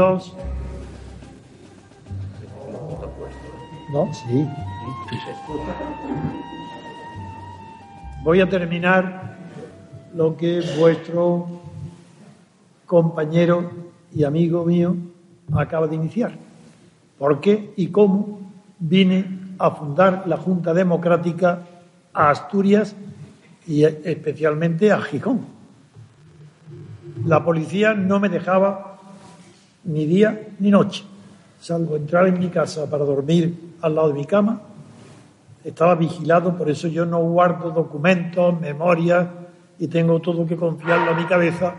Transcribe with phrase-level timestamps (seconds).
[0.00, 0.18] ¿No?
[4.14, 4.46] Sí.
[8.22, 9.36] Voy a terminar
[10.14, 11.48] lo que vuestro
[12.86, 13.70] compañero
[14.14, 14.96] y amigo mío
[15.52, 16.32] acaba de iniciar.
[17.18, 18.40] ¿Por qué y cómo
[18.78, 21.60] vine a fundar la Junta Democrática
[22.14, 22.96] a Asturias
[23.66, 25.44] y especialmente a Gijón?
[27.26, 28.89] La policía no me dejaba
[29.84, 31.04] ni día ni noche,
[31.60, 34.60] salvo entrar en mi casa para dormir al lado de mi cama.
[35.64, 39.26] Estaba vigilado, por eso yo no guardo documentos, memorias
[39.78, 41.74] y tengo todo que confiarlo a mi cabeza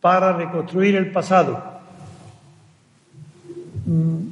[0.00, 1.62] para reconstruir el pasado.
[3.86, 4.28] Mm.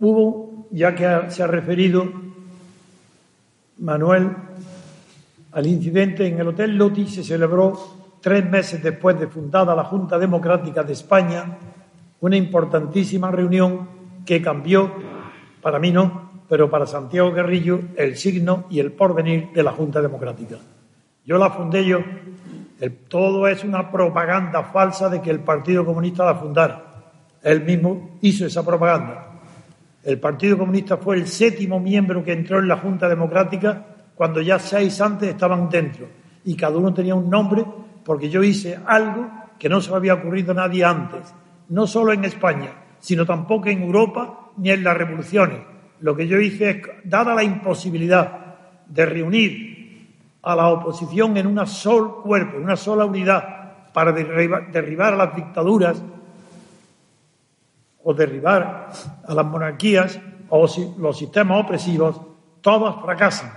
[0.00, 2.06] Hubo, ya que se ha referido
[3.78, 4.30] Manuel
[5.52, 10.18] al incidente en el Hotel Loti, se celebró tres meses después de fundada la Junta
[10.18, 11.58] Democrática de España
[12.20, 13.86] una importantísima reunión
[14.24, 14.90] que cambió,
[15.60, 20.00] para mí no, pero para Santiago Guerrillo, el signo y el porvenir de la Junta
[20.00, 20.56] Democrática.
[21.26, 21.98] Yo la fundé yo
[23.08, 26.82] todo es una propaganda falsa de que el Partido Comunista la fundara.
[27.42, 29.32] Él mismo hizo esa propaganda.
[30.02, 33.84] El Partido Comunista fue el séptimo miembro que entró en la Junta Democrática
[34.14, 36.06] cuando ya seis antes estaban dentro.
[36.46, 37.64] Y cada uno tenía un nombre
[38.04, 41.34] porque yo hice algo que no se me había ocurrido a nadie antes.
[41.68, 45.60] No solo en España, sino tampoco en Europa ni en las revoluciones.
[46.00, 48.56] Lo que yo hice es, dada la imposibilidad
[48.86, 49.74] de reunir
[50.42, 55.36] a la oposición en un solo cuerpo, en una sola unidad, para derribar, a las
[55.36, 56.02] dictaduras
[58.02, 58.90] o derribar
[59.26, 60.66] a las monarquías o
[60.98, 62.20] los sistemas opresivos,
[62.60, 63.52] todos fracasan.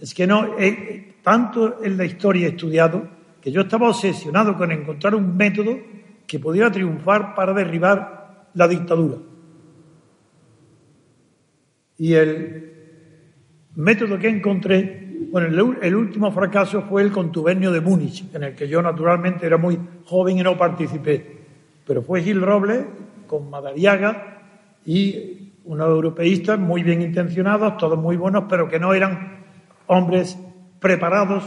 [0.00, 3.08] Es que no, he, tanto en la historia he estudiado
[3.42, 5.76] que yo estaba obsesionado con encontrar un método
[6.26, 9.16] que pudiera triunfar para derribar la dictadura.
[11.98, 12.72] Y el
[13.74, 18.68] método que encontré bueno, el, último fracaso fue el contubernio de Múnich, en el que
[18.68, 21.38] yo naturalmente era muy joven y no participé.
[21.86, 22.84] Pero fue Gil Robles
[23.26, 24.42] con Madariaga
[24.84, 29.44] y unos europeístas muy bien intencionados, todos muy buenos, pero que no eran
[29.86, 30.36] hombres
[30.80, 31.44] preparados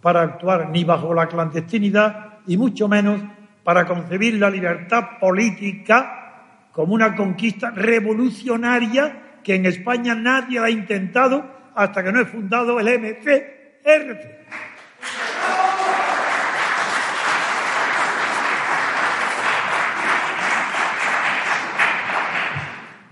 [0.00, 3.20] para actuar ni bajo la clandestinidad y mucho menos
[3.64, 11.44] para concebir la libertad política como una conquista revolucionaria que en España nadie ha intentado
[11.74, 14.40] hasta que no he fundado el MCRC.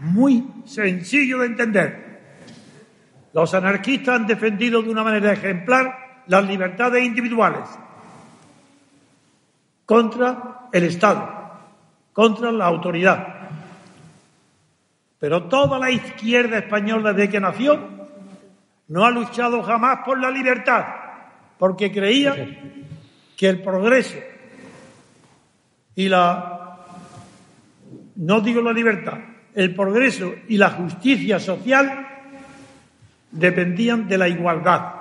[0.01, 2.09] Muy sencillo de entender.
[3.35, 7.69] Los anarquistas han defendido de una manera ejemplar las libertades individuales
[9.85, 11.29] contra el Estado,
[12.13, 13.27] contra la autoridad.
[15.19, 17.81] Pero toda la izquierda española desde que nació
[18.89, 20.85] no ha luchado jamás por la libertad,
[21.59, 22.35] porque creía
[23.37, 24.19] que el progreso
[25.95, 26.79] y la,
[28.17, 29.19] no digo la libertad,
[29.55, 32.07] el progreso y la justicia social
[33.31, 34.98] dependían de la igualdad.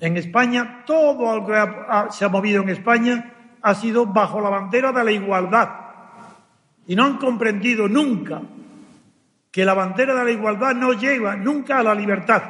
[0.00, 3.32] En España, todo lo que se ha movido en España
[3.62, 5.68] ha sido bajo la bandera de la igualdad.
[6.86, 8.40] Y no han comprendido nunca
[9.50, 12.42] que la bandera de la igualdad no lleva nunca a la libertad,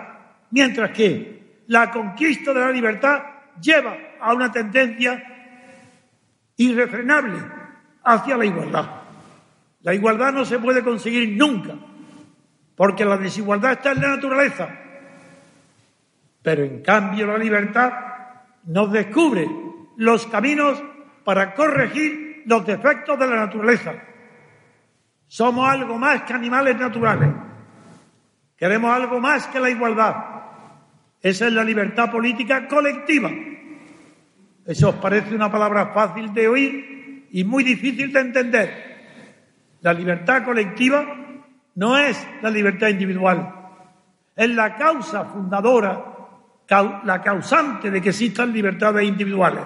[0.51, 3.23] mientras que la conquista de la libertad
[3.61, 5.23] lleva a una tendencia
[6.57, 7.39] irrefrenable
[8.03, 8.87] hacia la igualdad.
[9.83, 11.75] La igualdad no se puede conseguir nunca,
[12.75, 14.69] porque la desigualdad está en la naturaleza.
[16.47, 17.93] Pero en cambio la libertad
[18.67, 19.51] nos descubre
[19.97, 20.81] los caminos
[21.25, 23.95] para corregir los defectos de la naturaleza
[25.29, 27.31] somos algo más que animales naturales.
[28.57, 30.15] Queremos algo más que la igualdad.
[31.21, 33.31] Esa es la libertad política colectiva.
[34.65, 38.97] Eso os parece una palabra fácil de oír y muy difícil de entender.
[39.81, 41.05] La libertad colectiva
[41.75, 43.53] no es la libertad individual,
[44.35, 46.16] es la causa fundadora,
[46.69, 49.65] la causante de que existan libertades individuales.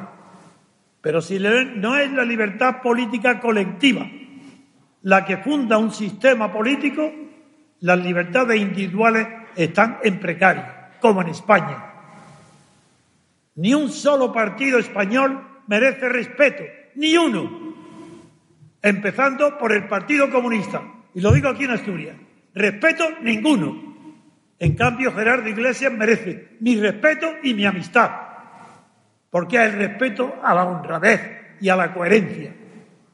[1.00, 4.06] Pero si no es la libertad política colectiva,
[5.02, 7.11] la que funda un sistema político,
[7.81, 9.26] las libertades individuales
[9.56, 10.64] están en precario,
[11.00, 11.85] como en España.
[13.56, 16.62] Ni un solo partido español merece respeto,
[16.97, 17.75] ni uno,
[18.82, 20.82] empezando por el Partido Comunista.
[21.14, 22.17] Y lo digo aquí en Asturias,
[22.55, 23.89] respeto ninguno.
[24.60, 28.10] En cambio, Gerardo Iglesias merece mi respeto y mi amistad,
[29.28, 32.52] porque es el respeto a la honradez, y a la coherencia,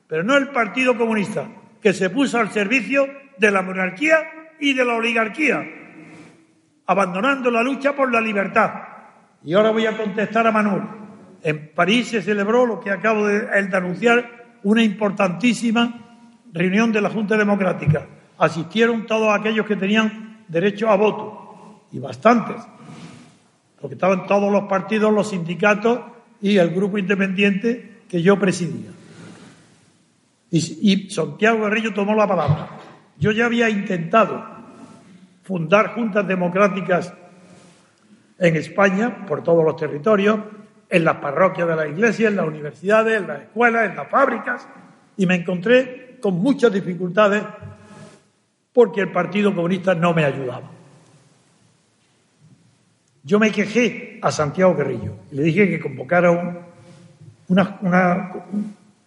[0.07, 1.47] pero no el Partido Comunista,
[1.83, 3.09] que se puso al servicio
[3.39, 4.19] de la monarquía
[4.61, 5.67] y de la oligarquía,
[6.87, 8.71] abandonando la lucha por la libertad.
[9.45, 10.83] Y ahora voy a contestar a Manuel.
[11.43, 17.11] En París se celebró lo que acabo de, de anunciar, una importantísima reunión de la
[17.11, 18.07] Junta Democrática.
[18.39, 22.63] Asistieron todos aquellos que tenían derecho a voto, y bastantes,
[23.81, 26.01] porque estaban todos los partidos, los sindicatos
[26.41, 28.91] y el grupo independiente que yo presidía.
[30.51, 32.69] Y, Santiago Guerrillo tomó la palabra.
[33.19, 34.45] Yo ya había intentado
[35.43, 37.13] fundar juntas democráticas
[38.39, 40.39] en España, por todos los territorios,
[40.89, 44.69] en las parroquias de la iglesia, en las universidades, en las escuelas, en las fábricas,
[45.17, 47.43] y me encontré con muchas dificultades
[48.77, 50.69] porque el Partido Comunista no me ayudaba.
[53.25, 56.31] Yo me quejé a Santiago Guerrillo y le dije que convocara
[57.49, 58.33] una,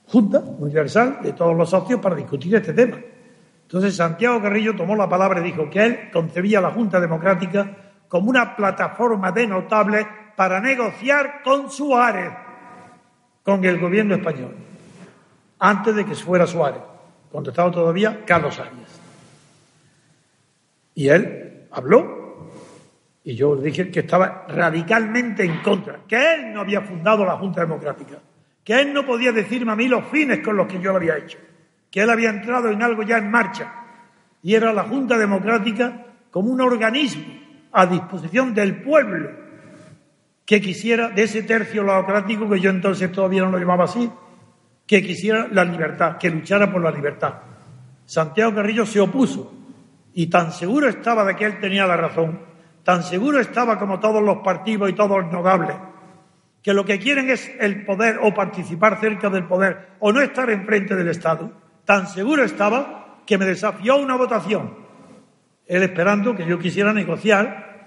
[0.07, 2.97] junta universal de todos los socios para discutir este tema.
[3.61, 7.69] Entonces Santiago Guerrillo tomó la palabra y dijo que él concebía la Junta Democrática
[8.07, 12.31] como una plataforma de notables para negociar con Suárez,
[13.43, 14.55] con el gobierno español,
[15.59, 16.81] antes de que fuera Suárez,
[17.31, 18.98] cuando estaba todavía Carlos Arias.
[20.99, 22.49] Y él habló
[23.23, 27.61] y yo dije que estaba radicalmente en contra, que él no había fundado la Junta
[27.61, 28.19] Democrática,
[28.61, 31.15] que él no podía decirme a mí los fines con los que yo lo había
[31.15, 31.37] hecho,
[31.89, 33.73] que él había entrado en algo ya en marcha,
[34.43, 37.33] y era la Junta Democrática como un organismo
[37.71, 39.31] a disposición del pueblo
[40.43, 44.11] que quisiera, de ese tercio democrático que yo entonces todavía no lo llamaba así,
[44.85, 47.35] que quisiera la libertad, que luchara por la libertad.
[48.05, 49.58] Santiago Carrillo se opuso
[50.13, 52.49] y tan seguro estaba de que él tenía la razón
[52.89, 55.75] tan seguro estaba como todos los partidos y todos los notables,
[56.63, 60.49] que lo que quieren es el poder o participar cerca del poder o no estar
[60.49, 61.51] enfrente del Estado,
[61.85, 64.73] tan seguro estaba que me desafió una votación,
[65.67, 67.85] él esperando que yo quisiera negociar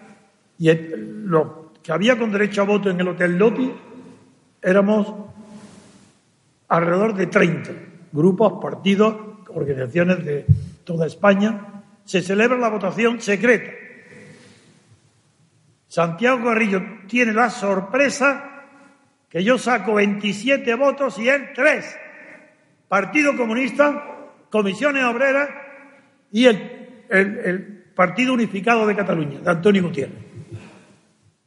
[0.56, 1.48] y los
[1.82, 3.72] que había con derecho a voto en el Hotel Loti
[4.62, 5.12] éramos
[6.68, 7.70] alrededor de 30
[8.12, 9.16] grupos, partidos,
[9.48, 10.46] organizaciones de
[10.84, 11.71] toda España.
[12.04, 13.70] Se celebra la votación secreta
[15.92, 18.62] Santiago Carrillo tiene la sorpresa
[19.28, 21.98] que yo saco 27 votos y él 3.
[22.88, 25.50] Partido Comunista, Comisiones Obreras
[26.30, 30.16] y el, Partido Unificado de Cataluña, de Antonio Gutiérrez.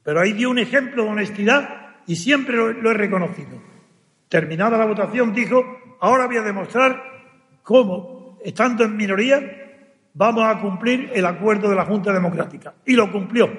[0.04, 3.60] Pero ahí dio un ejemplo de honestidad y siempre lo, lo he reconocido.
[4.30, 7.01] Terminada la votación, dijo, ahora voy a demostrar
[7.63, 9.64] cómo, estando en minoría,
[10.15, 12.74] vamos a cumplir el acuerdo de la Junta Democrática.
[12.86, 13.50] Y lo cumplió.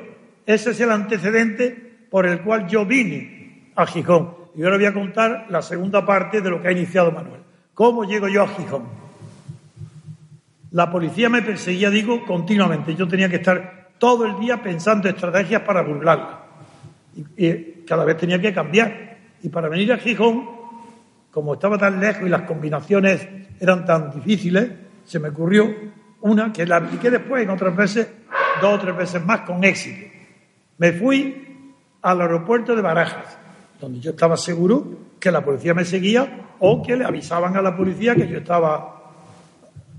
[0.44, 1.70] Ese es el antecedente
[2.10, 4.34] por el cual yo vine a Gijón.
[4.56, 7.40] Y ahora voy a contar la segunda parte de lo que ha iniciado Manuel.
[7.75, 8.84] ¿Cómo llego yo a Gijón?
[10.70, 12.94] La policía me perseguía, digo, continuamente.
[12.94, 16.40] Yo tenía que estar todo el día pensando estrategias para burlarla.
[17.36, 19.18] Y, cada vez tenía que cambiar.
[19.42, 20.48] Y para venir a Gijón,
[21.30, 23.28] como estaba tan lejos y las combinaciones
[23.60, 24.70] eran tan difíciles,
[25.04, 25.66] se me ocurrió
[26.26, 28.09] una que la apliqué después en otras veces,
[28.61, 30.06] dos o tres veces más con éxito.
[30.78, 33.38] Me fui al aeropuerto de Barajas,
[33.80, 34.87] donde yo estaba seguro
[35.18, 39.12] que la policía me seguía o que le avisaban a la policía que yo estaba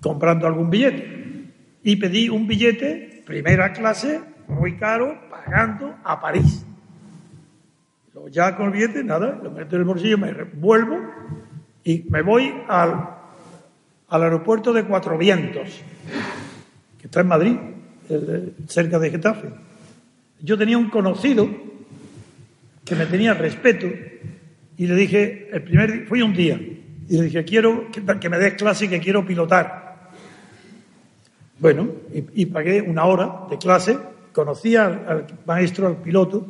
[0.01, 1.51] comprando algún billete.
[1.83, 6.65] Y pedí un billete, primera clase, muy caro, pagando a París.
[8.13, 10.97] Luego ya con el billete, nada, lo meto en el bolsillo, me vuelvo
[11.83, 13.16] y me voy al,
[14.09, 15.81] al aeropuerto de Cuatro Vientos,
[16.99, 17.57] que está en Madrid,
[18.67, 19.49] cerca de Getafe.
[20.41, 21.47] Yo tenía un conocido
[22.85, 23.87] que me tenía respeto
[24.77, 26.55] y le dije, el primer fui un día,
[27.09, 30.11] y le dije, quiero que, me des clase que quiero pilotar.
[31.59, 33.97] Bueno, y, pagué una hora de clase,
[34.31, 36.45] conocí al, maestro, al piloto,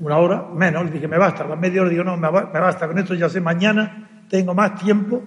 [0.00, 2.88] una hora menos, le dije, me basta, a la media hora digo, no, me, basta,
[2.88, 5.22] con esto ya sé, mañana tengo más tiempo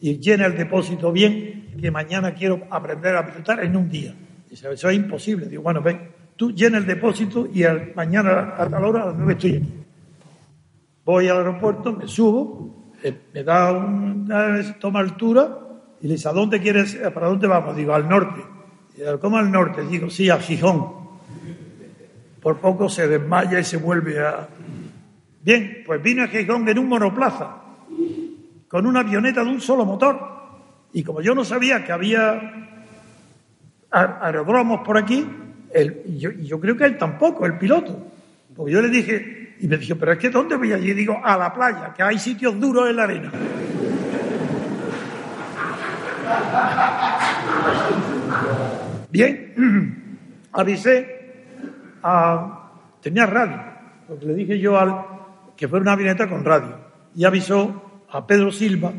[0.00, 4.14] y llena el depósito bien, que mañana quiero aprender a pilotar en un día.
[4.50, 5.46] Eso es imposible.
[5.46, 6.00] Digo, bueno, ven,
[6.36, 7.64] tú llena el depósito y
[7.94, 9.72] mañana a tal hora a las nueve estoy aquí.
[11.04, 15.58] Voy al aeropuerto, me subo, eh, me da una toma altura
[16.00, 17.76] y le dice, ¿a dónde quieres, para dónde vamos?
[17.76, 18.42] Digo, al norte.
[19.20, 19.84] ¿Cómo al norte?
[19.86, 21.00] Digo, sí, a Gijón.
[22.40, 24.48] Por poco se desmaya y se vuelve a...
[25.42, 27.59] Bien, pues vine a Gijón en un monoplaza,
[28.70, 30.16] con una avioneta de un solo motor.
[30.92, 32.40] Y como yo no sabía que había
[33.90, 35.26] aeródromos por aquí,
[36.16, 38.12] yo, creo que él tampoco, el piloto.
[38.54, 40.92] Porque yo le dije, Y me dijo, pero es que ¿dónde voy allí?
[40.92, 43.30] Y digo, a la playa, que hay sitios duros en la arena.
[49.10, 50.16] Bien,
[50.52, 51.44] avisé
[52.02, 52.56] a...
[53.02, 53.60] Tenía radio,
[54.06, 55.06] porque le dije yo al
[55.56, 56.76] que fue una avioneta con radio,
[57.14, 58.92] y avisó a Pedro Silva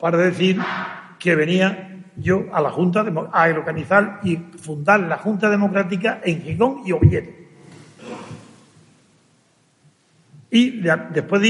[0.00, 0.58] para decir
[1.18, 6.82] que venía yo a la Junta a organizar y fundar la Junta Democrática en Gijón
[6.84, 7.30] y Oviedo.
[10.50, 11.42] Y después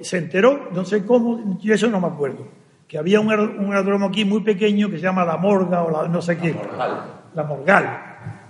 [0.00, 2.48] se enteró, no sé cómo, yo eso no me acuerdo,
[2.88, 6.22] que había un, un aquí muy pequeño que se llama La Morga o la no
[6.22, 6.56] sé qué.
[7.34, 8.00] La Morgal.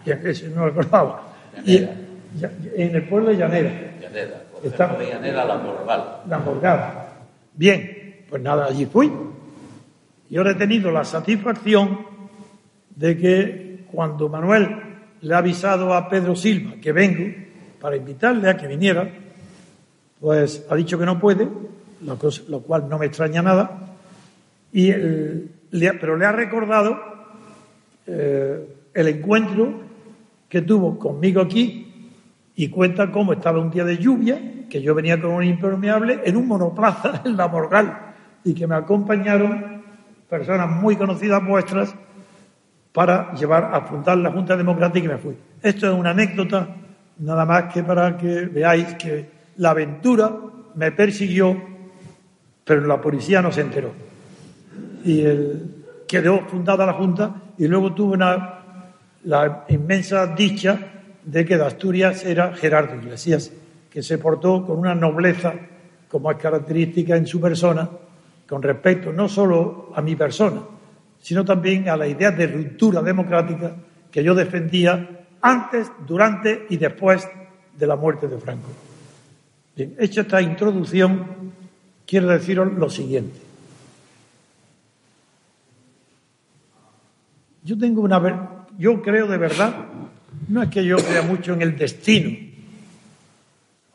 [0.05, 1.23] que ese no lo recordaba.
[1.65, 3.71] Y, en el pueblo de Llanera.
[4.01, 6.05] Llanera, está, de Llanera La Morgal.
[6.29, 7.06] La Morgal.
[7.57, 9.11] Bien, pues nada, allí fui.
[10.29, 12.01] Y ahora he tenido la satisfacción
[12.95, 14.69] de que cuando Manuel
[15.23, 17.35] le ha avisado a Pedro Silva que vengo
[17.81, 19.11] para invitarle a que viniera,
[20.21, 21.49] pues ha dicho que no puede,
[22.03, 23.97] lo, cual no me extraña nada,
[24.73, 24.93] y
[26.01, 26.99] pero le ha recordado
[28.07, 29.81] eh, el encuentro
[30.49, 31.86] que tuvo conmigo aquí
[32.57, 36.37] y cuenta cómo estaba un día de lluvia, que yo venía con un impermeable en
[36.37, 39.83] un monoplaza en la Morgal y que me acompañaron
[40.29, 41.95] personas muy conocidas vuestras
[42.93, 45.37] para llevar a fundar la Junta Democrática y me fui.
[45.63, 46.67] Esto es una anécdota,
[47.19, 50.33] nada más que para que veáis que la aventura
[50.75, 51.61] me persiguió,
[52.65, 53.93] pero la policía no se enteró.
[55.05, 55.25] Y
[56.09, 58.61] quedó fundada la Junta y luego tuve una,
[59.25, 60.96] la inmensa dicha
[61.27, 63.53] de que de Asturias era Gerardo Iglesias,
[63.91, 65.53] que se portó con una nobleza
[66.09, 67.91] como es característica en su persona,
[68.49, 70.63] con respecto no solo a mi persona,
[71.21, 73.75] sino también a la idea de ruptura democrática
[74.11, 77.29] que yo defendía antes, durante y después
[77.77, 78.69] de la muerte de Franco.
[79.77, 81.53] Hecha esta introducción,
[82.07, 83.39] quiero deciros lo siguiente.
[87.65, 89.75] Yo tengo una yo creo de verdad,
[90.49, 92.37] no es que yo crea mucho en el destino,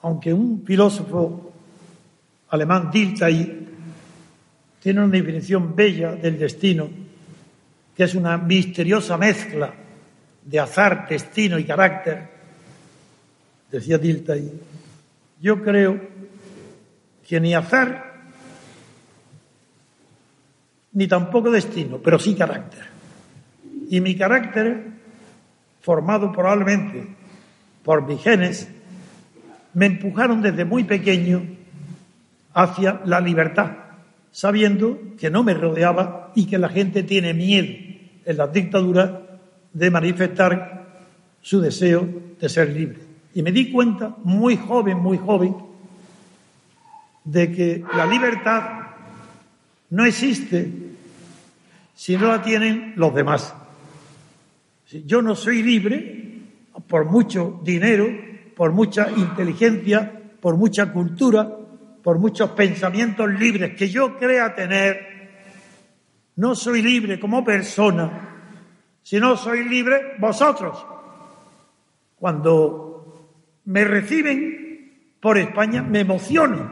[0.02, 1.54] aunque un filósofo
[2.50, 3.68] alemán Dilthey
[4.82, 6.90] tiene una definición bella del destino,
[7.96, 9.74] que es una misteriosa mezcla
[10.44, 12.28] de azar, destino y carácter,
[13.72, 14.52] decía Dilthey.
[15.40, 16.00] Yo creo
[17.28, 18.12] que ni azar
[20.94, 22.86] ni tampoco destino, pero sí carácter.
[23.90, 24.84] Y mi carácter,
[25.82, 27.08] formado probablemente
[27.84, 28.70] por mis genes,
[29.74, 31.44] me empujaron desde muy pequeño
[32.54, 33.72] hacia la libertad,
[34.32, 37.70] sabiendo que no me rodeaba y que la gente tiene miedo
[38.26, 39.12] en las dictaduras
[39.74, 40.86] de manifestar
[41.42, 42.08] su deseo
[42.40, 43.00] de ser libre.
[43.34, 45.56] Y me di cuenta, muy joven, muy joven,
[47.24, 48.64] de que la libertad
[49.90, 50.72] no existe
[51.96, 53.54] si no la tienen los demás.
[54.92, 56.42] Si yo no soy libre,
[56.86, 58.10] por mucho dinero,
[58.54, 61.50] por mucha inteligencia, por mucha cultura,
[62.04, 65.30] por muchos pensamientos libres que yo crea tener,
[66.36, 68.36] no soy libre como persona,
[69.02, 70.86] sino soy libre vosotros.
[72.18, 73.30] Cuando
[73.64, 76.70] me reciben por España me emociono,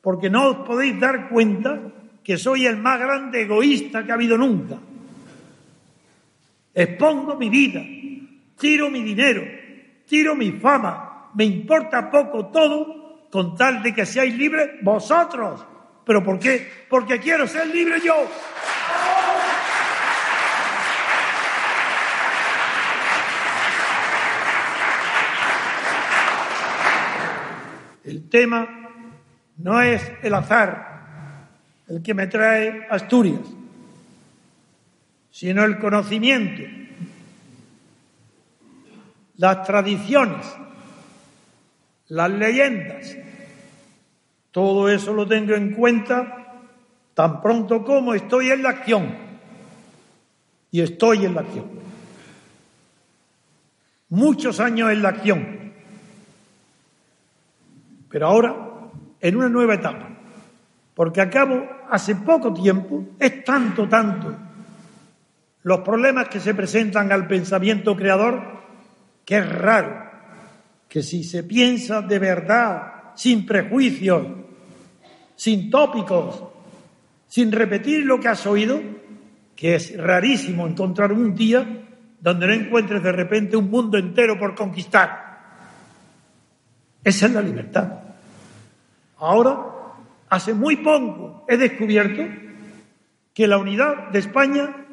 [0.00, 1.80] porque no os podéis dar cuenta
[2.22, 4.78] que soy el más grande egoísta que ha habido nunca.
[6.74, 7.80] Expongo mi vida,
[8.58, 9.42] tiro mi dinero,
[10.06, 15.64] tiro mi fama, me importa poco todo con tal de que seáis libres vosotros.
[16.04, 16.86] ¿Pero por qué?
[16.88, 18.14] Porque quiero ser libre yo.
[28.04, 28.68] El tema
[29.56, 30.94] no es el azar
[31.88, 33.40] el que me trae Asturias,
[35.34, 36.62] sino el conocimiento,
[39.36, 40.46] las tradiciones,
[42.06, 43.16] las leyendas,
[44.52, 46.54] todo eso lo tengo en cuenta
[47.14, 49.12] tan pronto como estoy en la acción.
[50.70, 51.68] Y estoy en la acción.
[54.10, 55.72] Muchos años en la acción.
[58.08, 58.54] Pero ahora
[59.20, 60.10] en una nueva etapa.
[60.94, 64.53] Porque acabo, hace poco tiempo, es tanto, tanto
[65.64, 68.62] los problemas que se presentan al pensamiento creador
[69.24, 70.04] que es raro
[70.94, 74.28] que si se piensa de verdad, sin prejuicios,
[75.34, 76.40] sin tópicos,
[77.26, 78.80] sin repetir lo que has oído,
[79.56, 81.66] que es rarísimo encontrar un día
[82.20, 85.40] donde no encuentres de repente un mundo entero por conquistar.
[87.02, 87.92] Esa es la libertad.
[89.18, 89.58] Ahora,
[90.28, 92.22] hace muy poco he descubierto
[93.34, 94.83] que la unidad de España,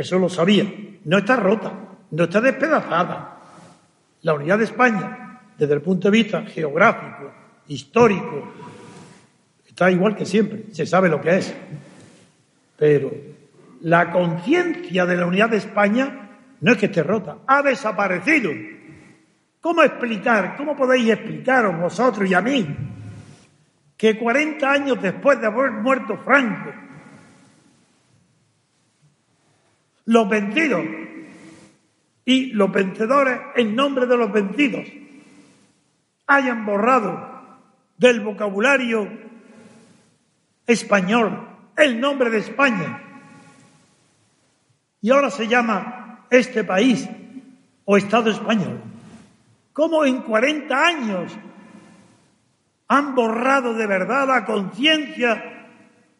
[0.00, 0.64] eso lo sabía,
[1.04, 1.72] no está rota,
[2.10, 3.38] no está despedazada.
[4.22, 7.32] La unidad de España, desde el punto de vista geográfico,
[7.68, 8.52] histórico,
[9.66, 11.54] está igual que siempre, se sabe lo que es.
[12.76, 13.10] Pero
[13.82, 18.50] la conciencia de la unidad de España no es que esté rota, ha desaparecido.
[19.60, 22.66] ¿Cómo explicar, cómo podéis explicaros vosotros y a mí
[23.96, 26.70] que 40 años después de haber muerto Franco,
[30.08, 30.86] los vencidos
[32.24, 34.88] y los vencedores en nombre de los vencidos
[36.26, 37.58] hayan borrado
[37.98, 39.06] del vocabulario
[40.66, 41.46] español
[41.76, 43.02] el nombre de España
[45.02, 47.06] y ahora se llama este país
[47.84, 48.80] o Estado español.
[49.74, 51.32] ¿Cómo en 40 años
[52.88, 55.66] han borrado de verdad la conciencia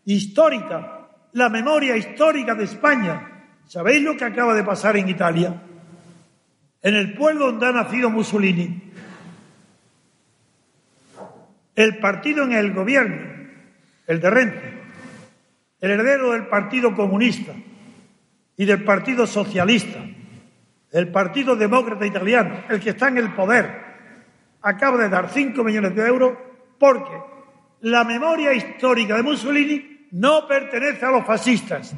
[0.04, 3.37] histórica, la memoria histórica de España?
[3.68, 5.62] ¿Sabéis lo que acaba de pasar en Italia?
[6.80, 8.82] En el pueblo donde ha nacido Mussolini.
[11.76, 13.46] El partido en el gobierno,
[14.06, 14.66] el de Renzi,
[15.80, 17.52] el heredero del Partido Comunista,
[18.56, 20.00] y del Partido Socialista,
[20.90, 23.70] el Partido Demócrata Italiano, el que está en el poder,
[24.62, 26.36] acaba de dar 5 millones de euros
[26.78, 27.12] porque
[27.82, 31.94] la memoria histórica de Mussolini no pertenece a los fascistas,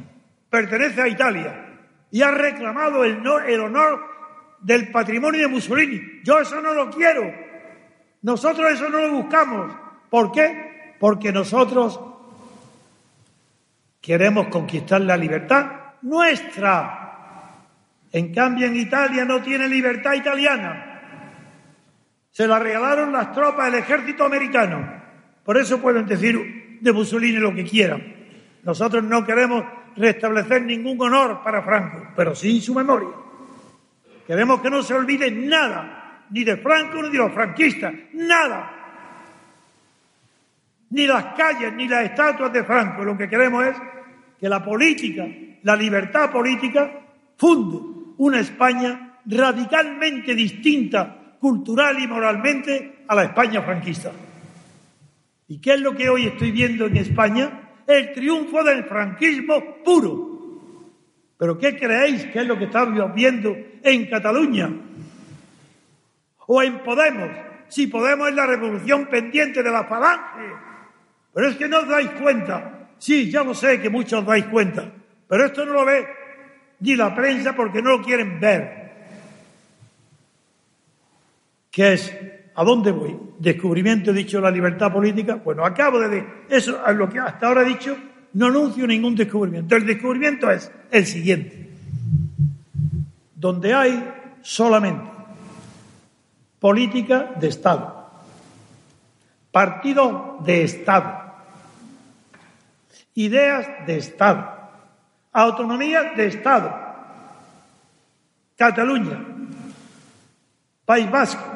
[0.51, 1.65] pertenece a Italia
[2.11, 3.25] y ha reclamado el,
[3.59, 4.01] honor
[4.59, 6.19] del patrimonio de Mussolini.
[6.23, 7.33] Yo eso no lo quiero.
[8.21, 9.73] Nosotros eso no lo buscamos.
[10.09, 10.95] ¿Por qué?
[10.99, 11.99] Porque nosotros
[14.01, 15.67] queremos conquistar la libertad
[16.01, 16.97] nuestra.
[18.11, 21.01] En cambio, en Italia no tiene libertad italiana.
[22.29, 25.01] Se la regalaron las tropas del ejército americano.
[25.45, 28.03] Por eso pueden decir de Mussolini lo que quieran.
[28.63, 29.63] Nosotros no queremos
[29.95, 33.09] restablecer ningún honor para Franco, pero sí su memoria.
[34.25, 38.77] Queremos que no se olvide nada, ni de Franco ni de los franquistas, nada.
[40.91, 43.03] Ni las calles, ni las estatuas de Franco.
[43.03, 43.75] Lo que queremos es
[44.39, 45.25] que la política
[45.63, 46.91] la libertad política,
[47.37, 47.77] funde
[48.17, 54.11] una España radicalmente distinta, cultural y moralmente, a la España franquista.
[55.47, 57.60] ¿Y qué es lo que hoy estoy viendo en España?
[57.91, 60.29] El triunfo del franquismo puro.
[61.37, 64.69] ¿Pero qué creéis que es lo que estamos viendo en Cataluña?
[66.47, 67.29] O en Podemos.
[67.67, 70.55] Si Podemos es la revolución pendiente de la falange.
[71.33, 72.87] Pero es que no os dais cuenta.
[72.97, 74.89] Sí, ya lo sé que muchos os dais cuenta.
[75.27, 76.07] Pero esto no lo ve
[76.79, 78.91] ni la prensa porque no lo quieren ver.
[81.69, 82.17] ¿Qué es?
[82.55, 83.17] ¿A dónde voy?
[83.39, 85.35] Descubrimiento, he dicho, la libertad política.
[85.35, 87.97] Bueno, acabo de decir, eso es lo que hasta ahora he dicho,
[88.33, 89.75] no anuncio ningún descubrimiento.
[89.75, 91.69] El descubrimiento es el siguiente.
[93.35, 95.09] Donde hay solamente
[96.59, 98.11] política de Estado,
[99.51, 101.21] partido de Estado,
[103.15, 104.61] ideas de Estado,
[105.33, 106.75] Autonomía de Estado.
[108.57, 109.17] Cataluña.
[110.85, 111.50] País Vasco.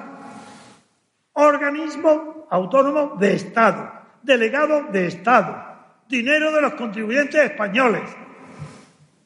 [1.38, 3.92] Organismo autónomo de Estado.
[4.24, 5.54] Delegado de Estado.
[6.08, 8.04] Dinero de los contribuyentes españoles.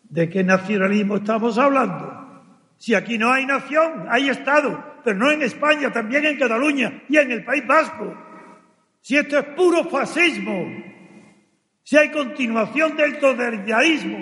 [0.10, 2.42] ¿De qué nacionalismo estamos hablando?
[2.78, 7.18] Si aquí no hay nación, hay Estado, pero no en España, también en Cataluña y
[7.18, 8.16] en el País Vasco.
[9.02, 10.66] Si esto es puro fascismo,
[11.84, 14.18] si hay continuación del totalitarismo,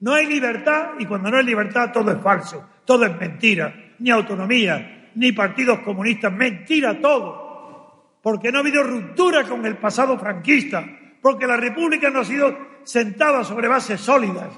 [0.00, 4.10] no hay libertad y cuando no hay libertad todo es falso, todo es mentira, ni
[4.10, 8.20] autonomía, ni partidos comunistas, mentira todo.
[8.22, 10.84] Porque no ha habido ruptura con el pasado franquista,
[11.20, 14.48] porque la República no ha sido sentada sobre bases sólidas.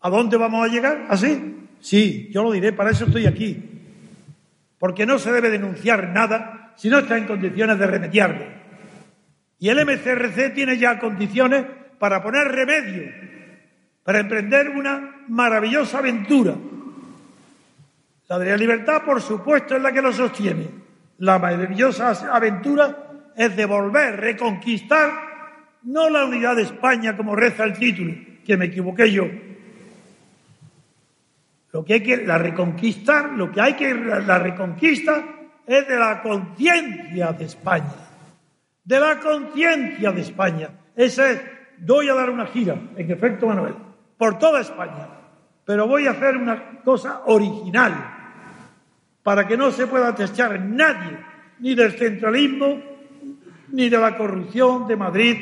[0.00, 1.06] ¿A dónde vamos a llegar?
[1.08, 1.68] ¿Así?
[1.80, 3.62] Sí, yo lo diré, para eso estoy aquí.
[4.78, 8.44] Porque no se debe denunciar nada si no está en condiciones de remediarlo.
[9.58, 11.64] Y el MCRC tiene ya condiciones
[11.98, 13.32] para poner remedio
[14.04, 16.54] para emprender una maravillosa aventura.
[18.28, 20.68] La de la libertad, por supuesto, es la que lo sostiene.
[21.18, 25.10] La maravillosa aventura es devolver, reconquistar,
[25.84, 29.26] no la unidad de España como reza el título, que me equivoqué yo.
[31.72, 35.24] Lo que hay que, la reconquistar, lo que hay que, la reconquista
[35.66, 37.94] es de la conciencia de España.
[38.84, 40.70] De la conciencia de España.
[40.94, 41.40] Esa es,
[41.78, 43.74] doy a dar una gira, en efecto, Manuel
[44.22, 45.08] por toda España.
[45.64, 48.18] Pero voy a hacer una cosa original.
[49.22, 51.16] para que no se pueda tachar nadie,
[51.60, 52.76] ni del centralismo,
[53.68, 55.36] ni de la corrupción de Madrid.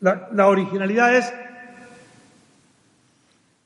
[0.00, 1.30] La originalidad es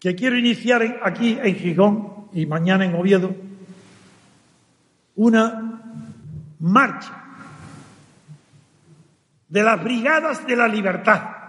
[0.00, 3.34] que quiero iniciar aquí en Gijón y mañana en Oviedo
[5.16, 5.82] una
[6.58, 7.24] marcha
[9.48, 11.39] de las brigadas de la libertad.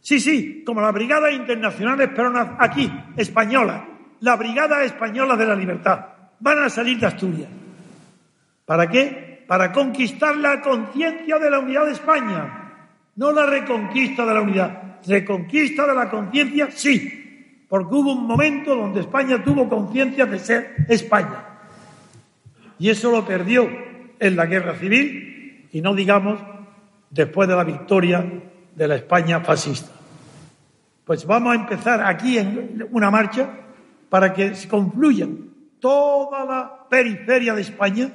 [0.00, 3.82] Sí, sí, como las brigadas internacionales, pero aquí, españolas,
[4.20, 6.06] la Brigada Española de la Libertad.
[6.40, 7.48] Van a salir de Asturias.
[8.64, 9.44] ¿Para qué?
[9.46, 12.72] Para conquistar la conciencia de la unidad de España.
[13.16, 15.00] No la reconquista de la unidad.
[15.06, 17.64] Reconquista de la conciencia, sí.
[17.68, 21.44] Porque hubo un momento donde España tuvo conciencia de ser España.
[22.78, 23.68] Y eso lo perdió
[24.18, 26.40] en la guerra civil y no digamos
[27.10, 28.24] después de la victoria
[28.74, 29.92] de la España fascista.
[31.04, 33.48] Pues vamos a empezar aquí en una marcha
[34.08, 38.10] para que se confluyan toda la periferia de España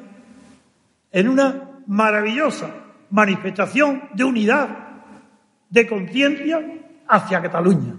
[1.12, 2.70] en una maravillosa
[3.10, 4.70] manifestación de unidad,
[5.70, 6.62] de conciencia
[7.08, 7.96] hacia Cataluña.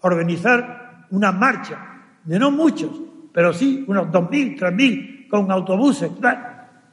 [0.00, 1.78] Organizar una marcha
[2.24, 2.90] de no muchos,
[3.32, 6.10] pero sí unos dos mil, tres mil, con autobuses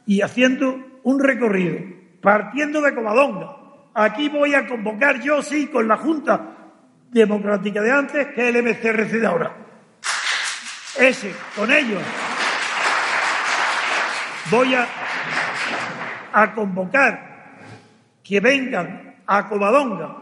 [0.05, 1.79] y haciendo un recorrido,
[2.21, 3.64] partiendo de Covadonga.
[3.97, 6.51] Aquí voy a convocar yo sí con la Junta
[7.09, 9.55] Democrática de antes que el MCRC de ahora.
[10.99, 12.03] Ese, con ellos.
[14.51, 14.85] Voy a,
[16.33, 17.55] a convocar
[18.21, 20.17] que vengan a Covadonga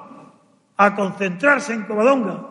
[0.77, 2.49] a concentrarse en Covadonga,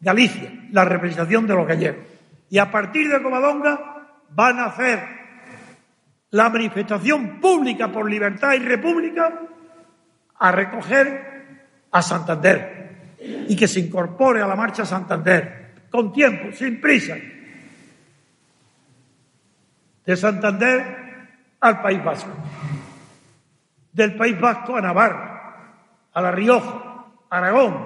[0.00, 2.04] Galicia, la representación de los gallegos.
[2.50, 5.02] Y a partir de Covadonga van a hacer
[6.30, 9.32] la manifestación pública por libertad y república
[10.42, 13.14] a recoger a Santander
[13.46, 17.16] y que se incorpore a la marcha Santander con tiempo, sin prisa.
[20.04, 20.82] De Santander
[21.60, 22.32] al País Vasco,
[23.92, 27.78] del País Vasco a Navarra, a La Rioja, a Aragón,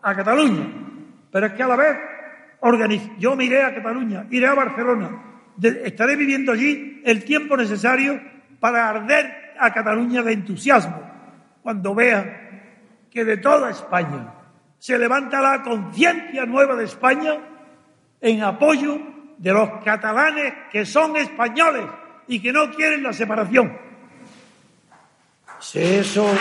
[0.00, 0.64] a Cataluña.
[1.32, 1.96] Pero es que a la vez
[3.18, 5.10] yo me iré a Cataluña, iré a Barcelona,
[5.60, 8.20] estaré viviendo allí el tiempo necesario
[8.60, 11.05] para arder a Cataluña de entusiasmo
[11.66, 12.60] cuando vea
[13.10, 14.32] que de toda España
[14.78, 17.40] se levanta la conciencia nueva de España
[18.20, 18.96] en apoyo
[19.36, 21.82] de los catalanes que son españoles
[22.28, 23.76] y que no quieren la separación.
[25.58, 26.32] Si eso.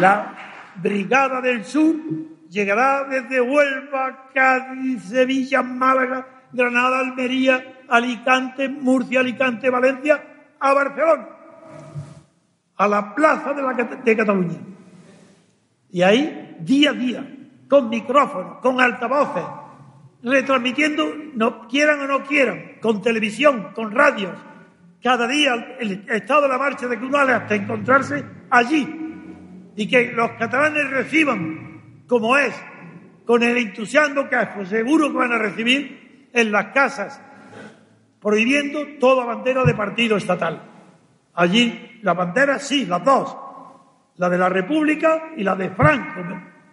[0.00, 0.34] La
[0.74, 1.94] Brigada del Sur
[2.50, 10.20] llegará desde Huelva, Cádiz, Sevilla, Málaga, Granada, Almería, Alicante, Murcia, Alicante, Valencia,
[10.58, 11.28] a Barcelona,
[12.82, 14.58] a la plaza de, la, de Cataluña.
[15.90, 17.36] Y ahí, día a día,
[17.68, 19.44] con micrófonos, con altavoces,
[20.22, 24.36] retransmitiendo, no quieran o no quieran, con televisión, con radios,
[25.00, 30.32] cada día el estado de la marcha de Cunales hasta encontrarse allí y que los
[30.32, 32.54] catalanes reciban como es,
[33.24, 37.20] con el entusiasmo que seguro que van a recibir en las casas,
[38.20, 40.71] prohibiendo toda bandera de partido estatal.
[41.34, 43.36] Allí la bandera sí, las dos,
[44.16, 46.20] la de la República y la de Franco,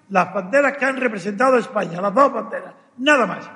[0.09, 3.49] las banderas que han representado a España, las dos banderas, nada más.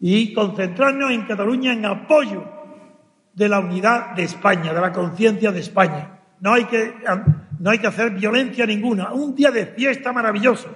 [0.00, 2.44] Y concentrarnos en Cataluña en apoyo
[3.34, 6.18] de la unidad de España, de la conciencia de España.
[6.40, 6.94] No hay que
[7.58, 9.12] no hay que hacer violencia ninguna.
[9.12, 10.68] Un día de fiesta maravilloso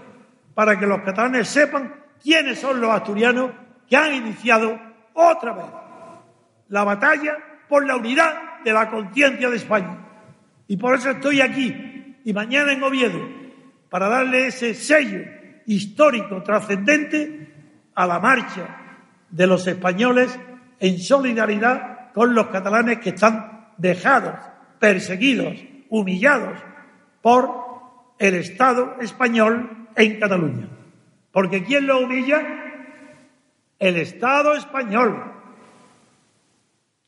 [0.54, 3.50] para que los catalanes sepan quiénes son los asturianos
[3.88, 4.78] que han iniciado
[5.14, 5.66] otra vez
[6.68, 7.36] la batalla
[7.68, 9.98] por la unidad de la conciencia de España.
[10.68, 13.20] Y por eso estoy aquí y mañana en Oviedo
[13.88, 15.22] para darle ese sello
[15.66, 17.52] histórico trascendente
[17.94, 18.76] a la marcha
[19.30, 20.38] de los españoles
[20.80, 24.34] en solidaridad con los catalanes que están dejados,
[24.78, 26.58] perseguidos, humillados
[27.20, 27.50] por
[28.18, 30.68] el Estado español en Cataluña.
[31.30, 32.42] Porque ¿quién lo humilla?
[33.78, 35.22] El Estado español.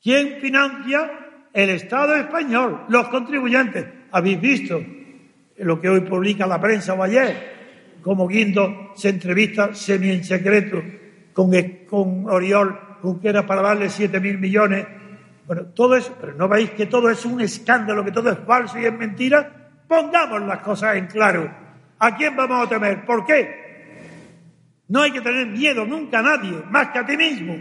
[0.03, 1.24] ¿Quién financia?
[1.55, 3.87] El Estado español, los contribuyentes.
[4.11, 4.85] Habéis visto
[5.59, 10.83] lo que hoy publica la prensa o ayer, como Guindo se entrevista semi en secreto
[11.33, 11.53] con,
[11.89, 14.85] con Oriol Junqueras para darle siete mil millones.
[15.47, 18.77] Bueno, todo eso, pero no veis que todo es un escándalo, que todo es falso
[18.81, 19.71] y es mentira.
[19.87, 21.49] Pongamos las cosas en claro.
[22.01, 23.05] ¿A quién vamos a temer?
[23.05, 23.63] ¿Por qué?
[24.89, 27.57] No hay que tener miedo nunca a nadie, más que a ti mismo.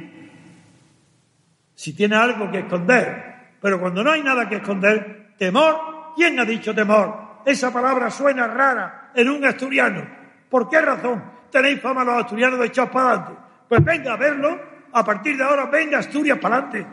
[1.76, 3.33] Si tienes algo que esconder.
[3.64, 7.40] Pero cuando no hay nada que esconder, temor, ¿quién ha dicho temor?
[7.46, 10.06] Esa palabra suena rara en un asturiano.
[10.50, 13.34] ¿Por qué razón tenéis fama los asturianos de echados para adelante?
[13.70, 14.60] Pues venga a verlo,
[14.92, 16.86] a partir de ahora venga Asturias para adelante,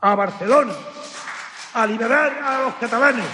[0.00, 0.72] a Barcelona,
[1.74, 3.26] a liberar a los catalanes.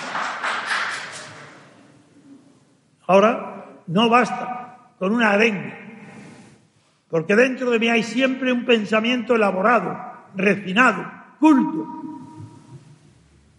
[3.07, 5.79] Ahora no basta con una arenga,
[7.09, 9.97] porque dentro de mí hay siempre un pensamiento elaborado,
[10.35, 11.87] refinado, culto.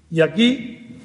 [0.09, 0.99] Y aquí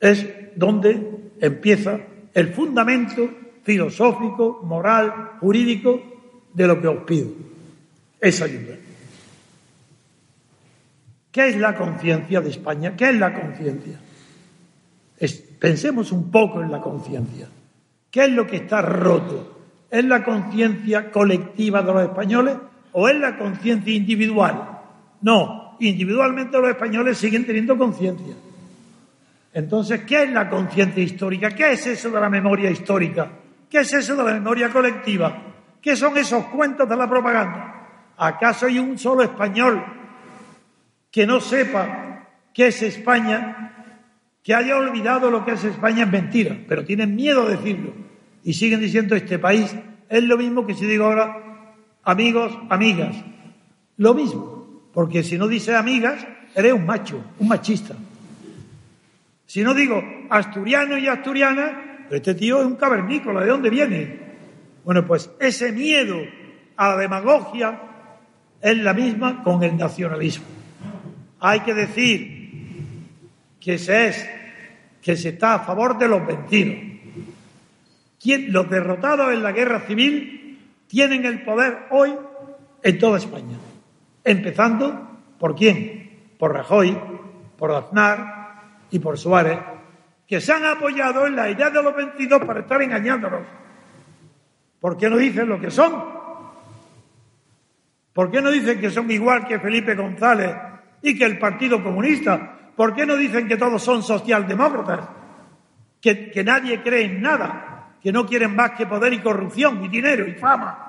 [0.00, 2.00] es donde empieza
[2.32, 3.28] el fundamento
[3.62, 6.00] filosófico, moral, jurídico
[6.54, 7.28] de lo que os pido.
[8.18, 8.76] Es ayuda.
[11.30, 12.96] ¿Qué es la conciencia de España?
[12.96, 14.00] ¿Qué es la conciencia?
[15.58, 17.48] pensemos un poco en la conciencia.
[18.10, 19.56] ¿Qué es lo que está roto?
[19.90, 22.56] ¿Es la conciencia colectiva de los españoles
[22.92, 24.76] o es la conciencia individual?
[25.22, 28.34] No, individualmente los españoles siguen teniendo conciencia.
[29.52, 31.50] Entonces, ¿qué es la conciencia histórica?
[31.50, 33.30] ¿Qué es eso de la memoria histórica?
[33.70, 35.42] ¿Qué es eso de la memoria colectiva?
[35.80, 38.12] ¿Qué son esos cuentos de la propaganda?
[38.16, 39.82] ¿Acaso hay un solo español
[41.10, 43.72] que no sepa qué es España,
[44.42, 47.92] que haya olvidado lo que es España es mentira, pero tienen miedo de decirlo
[48.44, 49.74] y siguen diciendo este país
[50.08, 53.16] es lo mismo que si digo ahora amigos, amigas,
[53.96, 54.55] lo mismo,
[54.96, 57.94] porque si no dices amigas, eres un macho, un machista.
[59.44, 64.18] Si no digo asturiano y asturiana, pero este tío es un cavernícola, ¿de dónde viene?
[64.86, 66.16] Bueno, pues ese miedo
[66.78, 67.78] a la demagogia
[68.58, 70.46] es la misma con el nacionalismo.
[71.40, 72.48] Hay que decir
[73.60, 74.26] que se es,
[75.02, 76.74] que se está a favor de los vencidos.
[78.48, 82.14] Los derrotados en la guerra civil tienen el poder hoy
[82.82, 83.58] en toda España.
[84.28, 85.08] Empezando
[85.38, 86.32] por quién?
[86.36, 86.98] Por Rajoy,
[87.56, 88.36] por Aznar,
[88.90, 89.58] y por Suárez,
[90.26, 93.42] que se han apoyado en la idea de los vencidos para estar engañándonos.
[94.80, 96.16] ¿Por qué no dicen lo que son?
[98.12, 100.56] ¿Por qué no dicen que son igual que Felipe González
[101.02, 102.72] y que el Partido Comunista?
[102.74, 105.08] ¿Por qué no dicen que todos son socialdemócratas?
[106.00, 109.88] Que, que nadie cree en nada, que no quieren más que poder y corrupción y
[109.88, 110.86] dinero y fama.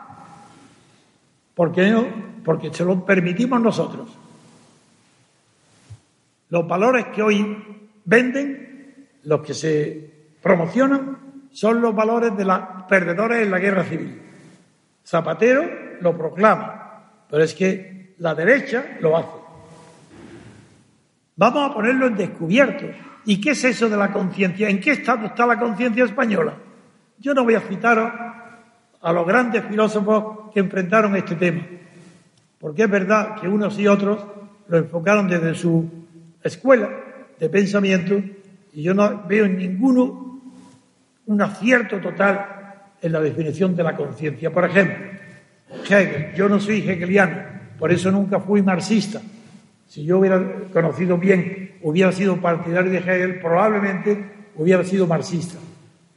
[1.54, 2.06] ¿Por qué no?
[2.47, 4.07] Porque se lo permitimos nosotros.
[6.47, 7.57] Los valores que hoy
[8.05, 11.17] venden, los que se promocionan,
[11.51, 12.57] son los valores de los
[12.88, 14.21] perdedores en la guerra civil.
[15.05, 19.38] Zapatero lo proclama, pero es que la derecha lo hace.
[21.36, 22.86] Vamos a ponerlo en descubierto.
[23.25, 24.69] ¿Y qué es eso de la conciencia?
[24.69, 26.53] ¿En qué estado está la conciencia española?
[27.19, 28.10] Yo no voy a citaros
[29.01, 31.62] a los grandes filósofos que enfrentaron este tema,
[32.60, 34.24] porque es verdad que unos y otros
[34.67, 35.89] lo enfocaron desde su
[36.43, 36.89] escuela,
[37.39, 38.22] de pensamiento
[38.74, 40.41] y yo no veo en ninguno
[41.28, 42.46] un acierto total
[43.02, 44.52] en la definición de la conciencia.
[44.52, 44.98] Por ejemplo,
[45.84, 47.38] Hegel, yo no soy hegeliano,
[47.78, 49.22] por eso nunca fui marxista.
[49.88, 50.41] Si yo hubiera
[50.74, 55.58] conocido bien, hubiera sido partidario de Hegel, probablemente hubiera sido marxista.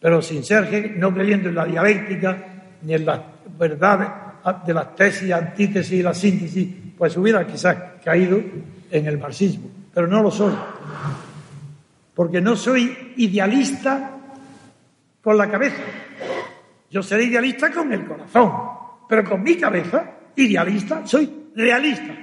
[0.00, 2.36] Pero sin ser Hegel, no creyendo en la dialéctica
[2.82, 3.20] ni en las
[3.58, 4.08] verdades
[4.66, 8.40] de las tesis, antítesis y la síntesis, pues hubiera quizás caído
[8.90, 9.70] en el marxismo.
[9.92, 10.54] Pero no lo soy
[12.20, 14.10] porque no soy idealista
[15.22, 15.82] con la cabeza.
[16.90, 18.52] Yo seré idealista con el corazón,
[19.08, 20.04] pero con mi cabeza,
[20.36, 22.14] idealista, soy realista.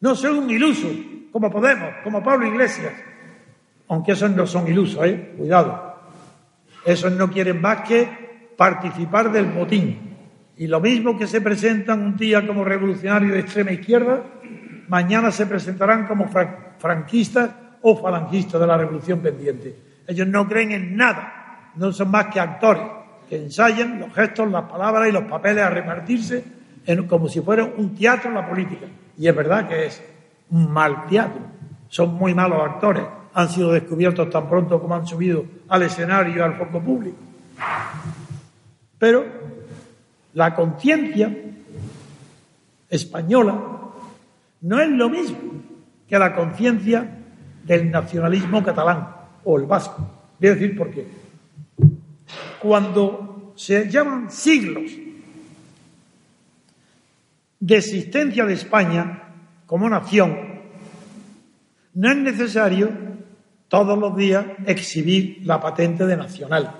[0.00, 0.88] No soy un iluso,
[1.30, 2.94] como Podemos, como Pablo Iglesias.
[3.86, 5.34] Aunque esos no son ilusos, ¿eh?
[5.38, 6.00] Cuidado.
[6.84, 8.08] Esos no quieren más que
[8.56, 10.05] participar del botín.
[10.56, 14.22] Y lo mismo que se presentan un día como revolucionarios de extrema izquierda,
[14.88, 16.28] mañana se presentarán como
[16.78, 17.50] franquistas
[17.82, 19.76] o falangistas de la revolución pendiente.
[20.06, 22.82] Ellos no creen en nada, no son más que actores
[23.28, 26.44] que ensayan los gestos, las palabras y los papeles a repartirse
[27.08, 28.86] como si fuera un teatro la política.
[29.18, 30.02] Y es verdad que es
[30.50, 31.40] un mal teatro.
[31.88, 33.02] Son muy malos actores.
[33.34, 37.16] Han sido descubiertos tan pronto como han subido al escenario y al foco público.
[38.98, 39.24] Pero
[40.36, 41.34] la conciencia
[42.90, 43.58] española
[44.60, 45.38] no es lo mismo
[46.06, 47.08] que la conciencia
[47.64, 49.08] del nacionalismo catalán
[49.44, 50.06] o el vasco.
[50.38, 51.06] Voy a decir por qué.
[52.60, 54.92] Cuando se llaman siglos
[57.58, 59.22] de existencia de España
[59.64, 60.36] como nación,
[61.94, 62.90] no es necesario
[63.68, 66.74] todos los días exhibir la patente de nacional,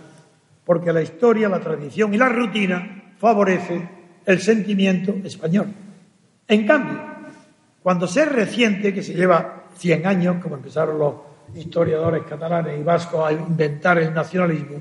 [0.63, 3.89] porque la historia, la tradición y la rutina favorece
[4.25, 5.73] el sentimiento español.
[6.49, 7.01] En cambio,
[7.83, 11.15] cuando se reciente, que se lleva 100 años, como empezaron los
[11.55, 14.81] historiadores catalanes y vascos a inventar el nacionalismo,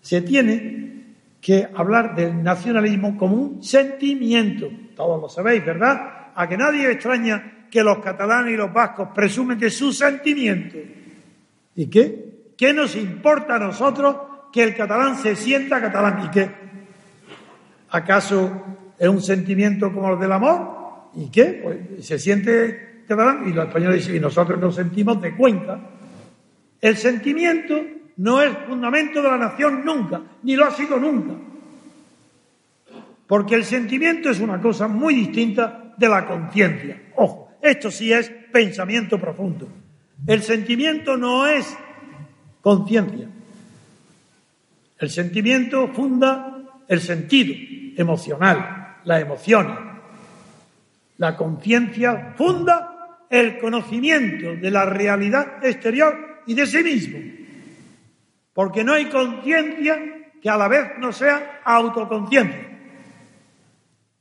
[0.00, 0.94] se tiene
[1.40, 4.68] que hablar del nacionalismo como un sentimiento.
[4.94, 6.30] Todos lo sabéis, ¿verdad?
[6.34, 10.78] A que nadie extraña que los catalanes y los vascos presumen de su sentimiento.
[11.74, 12.52] ¿Y qué?
[12.56, 14.16] ¿Qué nos importa a nosotros
[14.52, 16.26] que el catalán se sienta catalán?
[16.26, 16.50] ¿Y qué?
[17.94, 18.50] ¿Acaso
[18.98, 21.10] es un sentimiento como el del amor?
[21.14, 21.60] ¿Y qué?
[21.62, 25.78] Pues se siente catalán y los españoles dicen, y nosotros nos sentimos de Cuenca.
[26.80, 27.80] El sentimiento
[28.16, 31.34] no es fundamento de la nación nunca, ni lo ha sido nunca.
[33.28, 37.00] Porque el sentimiento es una cosa muy distinta de la conciencia.
[37.14, 39.68] Ojo, esto sí es pensamiento profundo.
[40.26, 41.76] El sentimiento no es
[42.60, 43.28] conciencia.
[44.98, 46.53] El sentimiento funda
[46.94, 47.54] el sentido
[47.96, 49.94] emocional, la emoción.
[51.18, 57.18] La conciencia funda el conocimiento de la realidad exterior y de sí mismo.
[58.52, 59.98] Porque no hay conciencia
[60.40, 62.68] que a la vez no sea autoconciencia.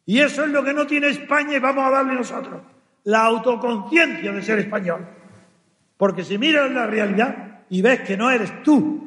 [0.06, 2.62] Y eso es lo que no tiene España y vamos a darle nosotros,
[3.06, 5.08] la autoconciencia de ser español.
[5.98, 9.04] Porque si miras la realidad y ves que no eres tú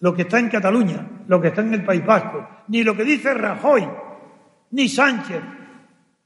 [0.00, 3.04] lo que está en Cataluña, lo que está en el País Vasco, ni lo que
[3.04, 3.88] dice Rajoy,
[4.70, 5.40] ni Sánchez,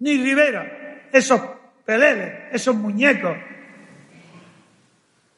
[0.01, 1.41] ni Rivera, esos
[1.85, 3.37] peleles, esos muñecos,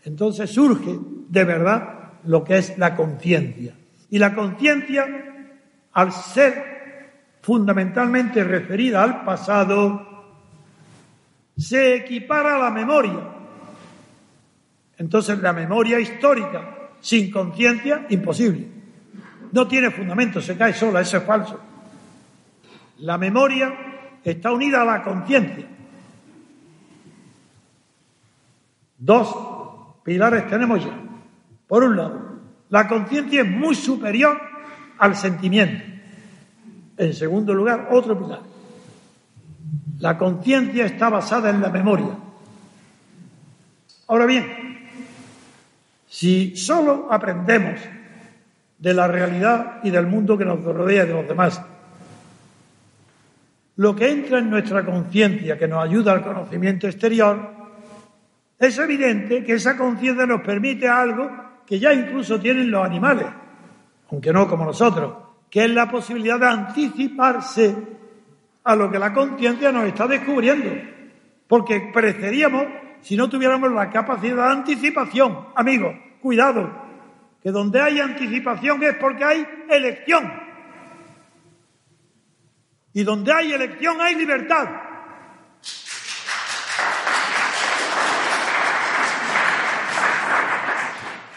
[0.04, 3.74] entonces surge de verdad lo que es la conciencia.
[4.10, 5.06] Y la conciencia,
[5.92, 7.10] al ser
[7.42, 10.06] fundamentalmente referida al pasado,
[11.56, 13.20] se equipara a la memoria.
[14.96, 18.77] Entonces la memoria histórica sin conciencia, imposible.
[19.52, 21.60] No tiene fundamento, se cae sola, eso es falso.
[22.98, 23.72] La memoria
[24.24, 25.66] está unida a la conciencia.
[28.98, 29.34] Dos
[30.02, 30.98] pilares tenemos ya.
[31.66, 32.38] Por un lado,
[32.70, 34.40] la conciencia es muy superior
[34.98, 35.84] al sentimiento.
[36.96, 38.40] En segundo lugar, otro pilar.
[40.00, 42.16] La conciencia está basada en la memoria.
[44.08, 44.88] Ahora bien,
[46.08, 47.78] si solo aprendemos
[48.78, 51.60] de la realidad y del mundo que nos rodea y de los demás,
[53.76, 57.38] lo que entra en nuestra conciencia, que nos ayuda al conocimiento exterior,
[58.58, 61.30] es evidente que esa conciencia nos permite algo
[61.64, 63.26] que ya incluso tienen los animales,
[64.10, 65.14] aunque no como nosotros,
[65.48, 67.76] que es la posibilidad de anticiparse
[68.64, 70.70] a lo que la conciencia nos está descubriendo.
[71.46, 72.64] Porque pareceríamos
[73.00, 75.38] si no tuviéramos la capacidad de anticipación.
[75.54, 76.87] Amigos, cuidado,
[77.50, 80.32] donde hay anticipación es porque hay elección.
[82.92, 84.68] Y donde hay elección hay libertad.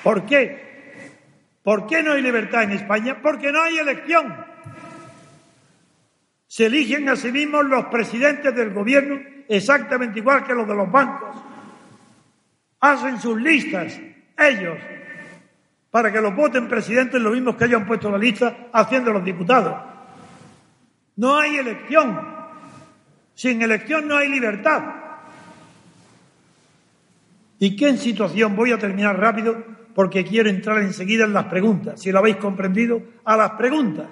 [0.04, 0.72] ¿Por qué?
[1.64, 3.20] ¿Por qué no hay libertad en España?
[3.22, 4.36] Porque no hay elección.
[6.48, 10.92] Se eligen a sí mismos los presidentes del gobierno exactamente igual que los de los
[10.92, 11.36] bancos.
[12.80, 14.00] Hacen sus listas
[14.38, 14.78] ellos
[15.92, 19.76] para que los voten presidentes los mismos que han puesto la lista haciendo los diputados.
[21.18, 22.18] No hay elección.
[23.36, 24.82] Sin elección no hay libertad.
[27.60, 28.56] ¿Y qué situación?
[28.56, 32.02] Voy a terminar rápido porque quiero entrar enseguida en las preguntas.
[32.02, 34.08] Si lo habéis comprendido, a las preguntas.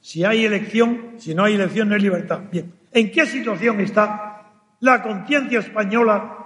[0.00, 2.40] Si hay elección, si no hay elección, no hay libertad.
[2.50, 6.37] Bien, ¿en qué situación está la conciencia española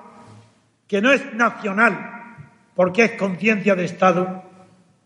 [0.92, 2.36] que no es nacional,
[2.74, 4.44] porque es conciencia de Estado,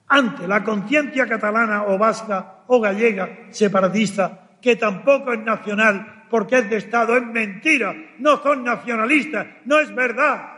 [0.09, 6.71] ante la conciencia catalana o vasca o gallega separatista, que tampoco es nacional, porque es
[6.71, 10.55] de Estado, es mentira, no son nacionalistas, no es verdad.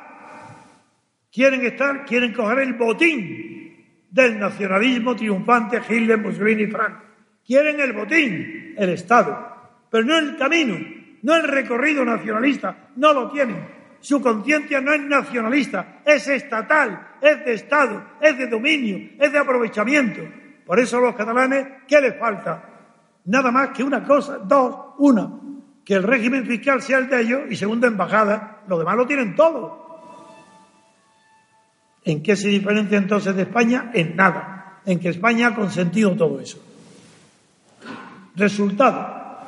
[1.31, 7.03] Quieren estar, quieren coger el botín del nacionalismo triunfante Hitler, Mussolini y Franco.
[7.47, 9.47] Quieren el botín, el Estado,
[9.91, 10.79] pero no el camino,
[11.21, 13.78] no el recorrido nacionalista, no lo tienen.
[14.01, 19.39] Su conciencia no es nacionalista, es estatal, es de Estado, es de dominio, es de
[19.39, 20.23] aprovechamiento.
[20.65, 22.63] Por eso a los catalanes, ¿qué les falta?
[23.25, 25.31] Nada más que una cosa, dos, una,
[25.85, 29.35] que el régimen fiscal sea el de ellos y segunda embajada, lo demás lo tienen
[29.35, 29.89] todo.
[32.05, 33.91] ¿En qué se diferencia entonces de España?
[33.93, 34.81] En nada.
[34.87, 36.63] En que España ha consentido todo eso.
[38.35, 39.41] Resultado,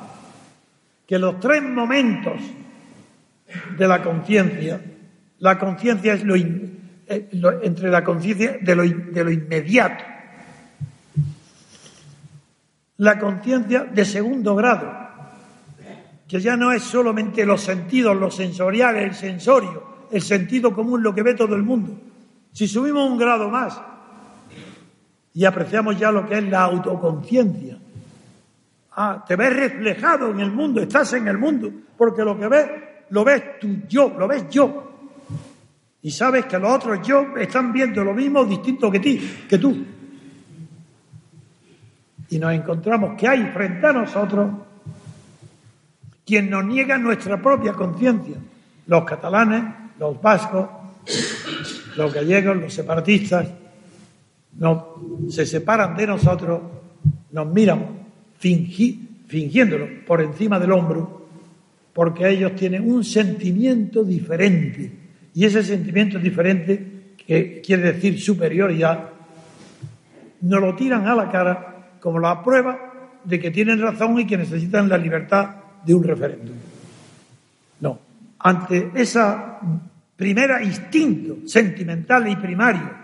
[1.07, 2.41] que los tres momentos
[3.77, 4.81] de la conciencia,
[5.39, 6.25] la conciencia es
[7.07, 10.05] eh, lo, entre la conciencia de lo, de lo inmediato,
[12.99, 14.93] la conciencia de segundo grado,
[16.29, 21.15] que ya no es solamente los sentidos, los sensoriales, el sensorio, el sentido común, lo
[21.15, 21.99] que ve todo el mundo,
[22.53, 23.81] si subimos un grado más,
[25.33, 27.79] y apreciamos ya lo que es la autoconciencia.
[28.93, 32.71] Ah, te ves reflejado en el mundo, estás en el mundo, porque lo que ves,
[33.11, 34.91] lo ves tú, yo, lo ves yo.
[36.03, 39.77] Y sabes que los otros yo están viendo lo mismo distinto que ti, que tú.
[42.31, 44.51] Y nos encontramos que hay frente a nosotros
[46.25, 48.37] quien nos niega nuestra propia conciencia.
[48.87, 49.65] Los catalanes,
[49.99, 50.69] los vascos,
[51.97, 53.49] los gallegos, los separatistas,
[55.29, 56.61] se separan de nosotros,
[57.33, 58.01] nos miran
[58.39, 61.20] fingiéndolo por encima del hombro,
[61.93, 64.91] porque ellos tienen un sentimiento diferente.
[65.35, 69.11] Y ese sentimiento diferente, que quiere decir superioridad,
[70.43, 72.79] nos lo tiran a la cara como la prueba
[73.25, 75.51] de que tienen razón y que necesitan la libertad
[75.85, 76.57] de un referéndum.
[77.81, 77.99] No,
[78.39, 79.61] ante esa
[80.17, 83.01] primera instinto sentimental y primario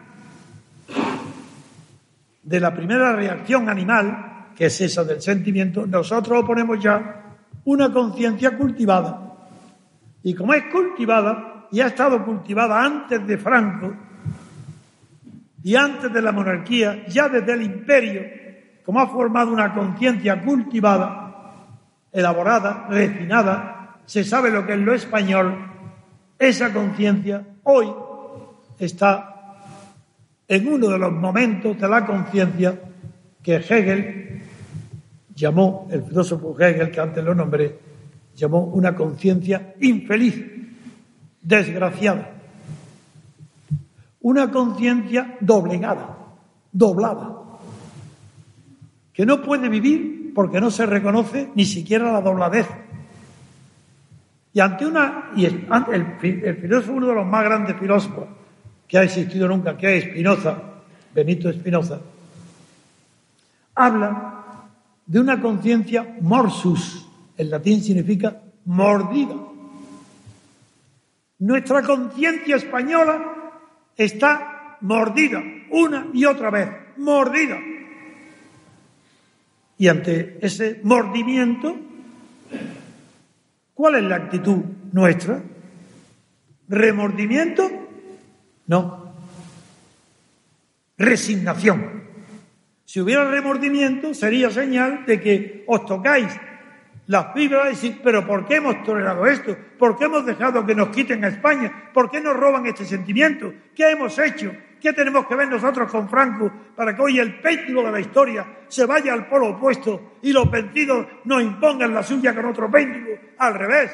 [2.43, 7.26] de la primera reacción animal, que es esa del sentimiento, nosotros oponemos ya
[7.67, 9.35] una conciencia cultivada.
[10.23, 13.93] Y como es cultivada, y ha estado cultivada antes de Franco
[15.63, 18.23] y antes de la monarquía, ya desde el imperio,
[18.85, 21.53] como ha formado una conciencia cultivada,
[22.13, 25.57] elaborada, refinada, se sabe lo que es lo español,
[26.39, 27.93] esa conciencia hoy
[28.79, 29.57] está
[30.47, 32.81] en uno de los momentos de la conciencia
[33.43, 34.43] que Hegel
[35.37, 37.79] llamó, el filósofo Hegel, que antes lo nombré,
[38.35, 40.45] llamó una conciencia infeliz,
[41.43, 42.33] desgraciada,
[44.23, 46.17] una conciencia doblegada,
[46.73, 47.37] doblada,
[49.13, 52.67] que no puede vivir porque no se reconoce ni siquiera la dobladez.
[54.53, 55.67] Y ante una, y el,
[56.23, 58.27] el filósofo, uno de los más grandes filósofos,
[58.89, 60.57] que ha existido nunca, que es Spinoza,
[61.15, 62.01] Benito Spinoza,
[63.75, 64.36] habla
[65.07, 69.37] de una conciencia morsus, en latín significa mordida.
[71.39, 73.53] Nuestra conciencia española
[73.97, 77.59] está mordida una y otra vez, mordida.
[79.79, 81.77] Y ante ese mordimiento,
[83.75, 85.43] ¿cuál es la actitud nuestra?
[86.69, 87.87] ¿Remordimiento
[88.67, 89.15] no.
[90.99, 92.06] Resignación.
[92.97, 96.35] Si hubiera remordimiento, sería señal de que os tocáis
[97.09, 99.55] las fibras y decir, pero ¿por qué hemos tolerado esto?
[99.79, 101.91] ¿Por qué hemos dejado que nos quiten a España?
[101.93, 103.53] ¿Por qué nos roban este sentimiento?
[103.75, 104.51] ¿Qué hemos hecho?
[104.81, 108.47] ¿Qué tenemos que ver nosotros con Franco para que hoy el péndulo de la historia
[108.67, 113.15] se vaya al polo opuesto y los vencidos nos impongan la suya con otro péndulo?
[113.37, 113.91] Al revés.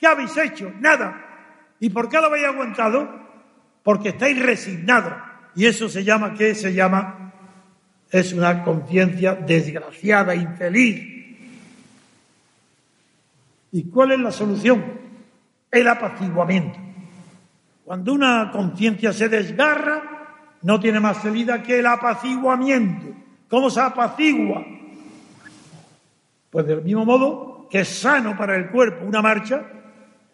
[0.00, 0.72] ¿Qué habéis hecho?
[0.80, 1.68] Nada.
[1.78, 3.30] ¿Y por qué lo habéis aguantado?
[3.84, 5.12] porque estáis resignados.
[5.54, 7.29] Y eso se llama, ¿qué se llama?
[8.10, 11.10] Es una conciencia desgraciada, infeliz.
[13.72, 14.84] ¿Y cuál es la solución?
[15.70, 16.78] El apaciguamiento.
[17.84, 20.02] Cuando una conciencia se desgarra,
[20.62, 23.06] no tiene más salida que el apaciguamiento.
[23.48, 24.64] ¿Cómo se apacigua?
[26.50, 29.62] Pues del mismo modo que es sano para el cuerpo una marcha,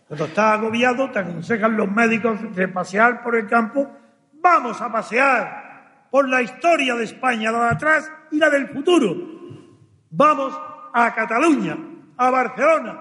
[0.08, 3.90] cuando estás agobiado, te aconsejan los médicos de pasear por el campo.
[4.40, 5.65] Vamos a pasear
[6.10, 9.14] por la historia de España, la de atrás y la del futuro.
[10.10, 10.58] Vamos
[10.92, 11.76] a Cataluña,
[12.16, 13.00] a Barcelona.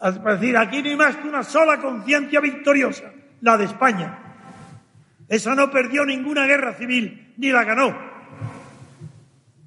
[0.00, 4.18] Es decir, aquí no hay más que una sola conciencia victoriosa, la de España.
[5.28, 7.96] Esa no perdió ninguna guerra civil, ni la ganó.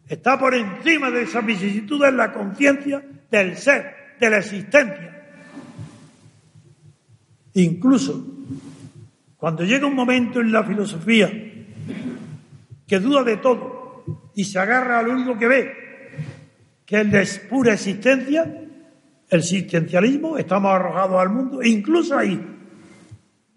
[0.08, 5.12] Está por encima de esas vicisitudes la conciencia del ser, de la existencia.
[7.54, 8.26] Incluso
[9.38, 11.51] cuando llega un momento en la filosofía
[12.92, 14.04] que duda de todo
[14.36, 16.12] y se agarra a lo único que ve,
[16.86, 22.38] que es la pura existencia, el existencialismo, estamos arrojados al mundo, e incluso ahí,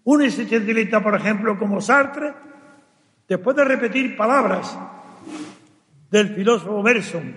[0.05, 2.31] un existencialista, por ejemplo, como Sartre,
[3.27, 4.79] después de repetir palabras
[6.09, 7.35] del filósofo Berson,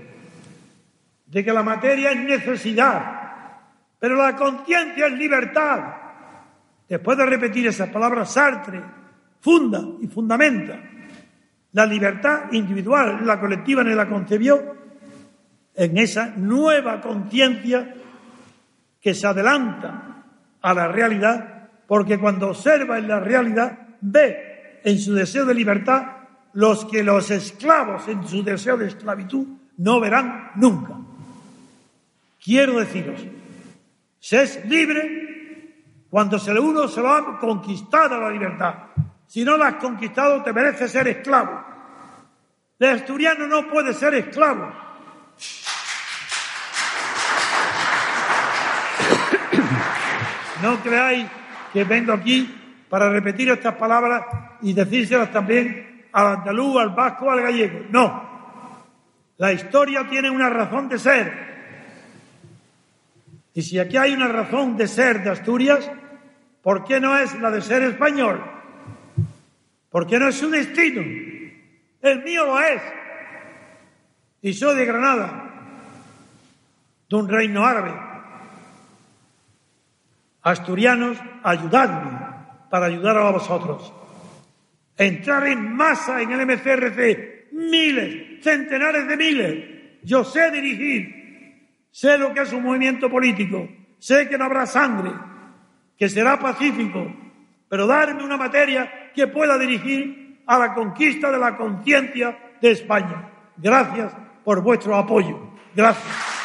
[1.26, 3.59] de que la materia es necesidad,
[3.99, 5.80] pero la conciencia es libertad,
[6.88, 8.80] Después de repetir esas palabras, Sartre
[9.40, 10.80] funda y fundamenta
[11.73, 14.77] la libertad individual, la colectiva ni la concebió
[15.75, 17.95] en esa nueva conciencia
[19.01, 20.25] que se adelanta
[20.61, 26.03] a la realidad, porque cuando observa en la realidad ve en su deseo de libertad
[26.55, 29.47] los que los esclavos en su deseo de esclavitud
[29.77, 30.95] no verán nunca.
[32.43, 33.25] Quiero deciros,
[34.19, 35.19] se es libre
[36.11, 38.75] cuando se uno se lo ha conquistado la libertad.
[39.29, 41.62] Si no la has conquistado, te mereces ser esclavo.
[42.79, 44.72] El asturiano no puede ser esclavo.
[50.62, 51.26] No creáis
[51.72, 54.24] que vengo aquí para repetir estas palabras
[54.62, 57.85] y decírselas también al andaluz, al vasco, al gallego.
[57.91, 58.29] No.
[59.37, 61.49] La historia tiene una razón de ser.
[63.53, 65.91] Y si aquí hay una razón de ser de Asturias,
[66.62, 68.58] ¿por qué no es la de ser español?
[69.91, 71.01] ¿Por qué no es su destino?
[72.03, 72.82] El mío lo es.
[74.43, 75.51] Y soy de Granada,
[77.09, 77.93] de un reino árabe.
[80.43, 82.28] Asturianos, ayudadme
[82.70, 83.93] para ayudar a vosotros.
[84.97, 89.64] Entrar en masa en el MCRC, miles, centenares de miles.
[90.03, 93.68] Yo sé dirigir, sé lo que es un movimiento político,
[93.99, 95.12] sé que no habrá sangre,
[95.97, 97.12] que será pacífico,
[97.68, 103.31] pero darme una materia que pueda dirigir a la conquista de la conciencia de España.
[103.57, 104.13] Gracias
[104.45, 105.39] por vuestro apoyo.
[105.75, 106.39] Gracias.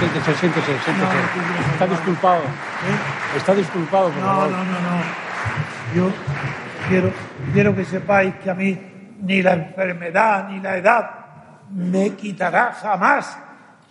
[0.00, 1.16] Siéntese, siéntese, siéntese.
[1.74, 2.42] Está disculpado.
[2.42, 3.36] ¿Eh?
[3.36, 4.50] Está disculpado, por no, favor.
[4.50, 5.29] No, no, no.
[5.94, 6.08] Yo
[6.88, 7.10] quiero,
[7.52, 8.78] quiero que sepáis que a mí
[9.22, 11.10] ni la enfermedad ni la edad
[11.70, 13.36] me quitará jamás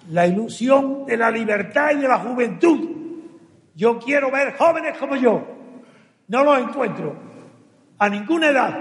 [0.09, 2.89] la ilusión de la libertad y de la juventud.
[3.75, 5.45] Yo quiero ver jóvenes como yo.
[6.29, 7.15] No los encuentro
[7.97, 8.77] a ninguna edad,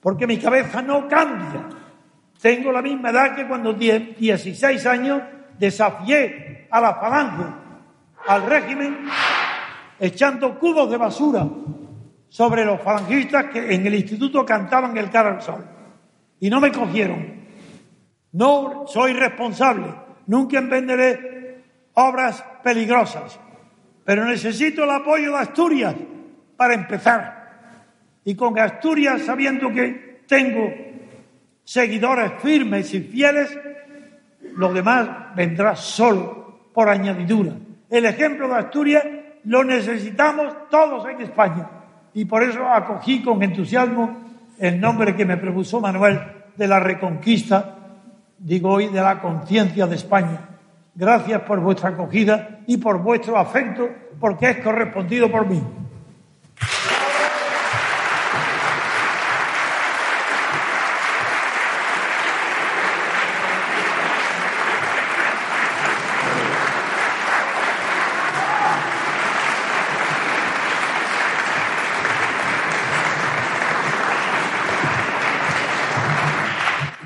[0.00, 1.68] porque mi cabeza no cambia.
[2.40, 5.22] Tengo la misma edad que cuando 16 años
[5.58, 7.44] desafié a la falange,
[8.26, 9.06] al régimen,
[9.98, 11.46] echando cubos de basura
[12.30, 15.64] sobre los falangistas que en el instituto cantaban el cara al sol.
[16.38, 17.40] Y no me cogieron.
[18.32, 19.92] No soy responsable.
[20.28, 21.64] Nunca emprendré
[21.94, 23.38] obras peligrosas.
[24.04, 25.94] Pero necesito el apoyo de Asturias
[26.56, 27.40] para empezar.
[28.24, 30.72] Y con Asturias, sabiendo que tengo
[31.64, 33.58] seguidores firmes y fieles,
[34.54, 37.54] lo demás vendrá solo por añadidura.
[37.90, 39.04] El ejemplo de Asturias
[39.44, 41.79] lo necesitamos todos en España
[42.14, 44.16] y por eso acogí con entusiasmo
[44.58, 46.20] el nombre que me propuso Manuel
[46.56, 47.76] de la reconquista,
[48.38, 50.48] digo hoy, de la conciencia de España.
[50.94, 53.88] Gracias por vuestra acogida y por vuestro afecto,
[54.18, 55.62] porque es correspondido por mí.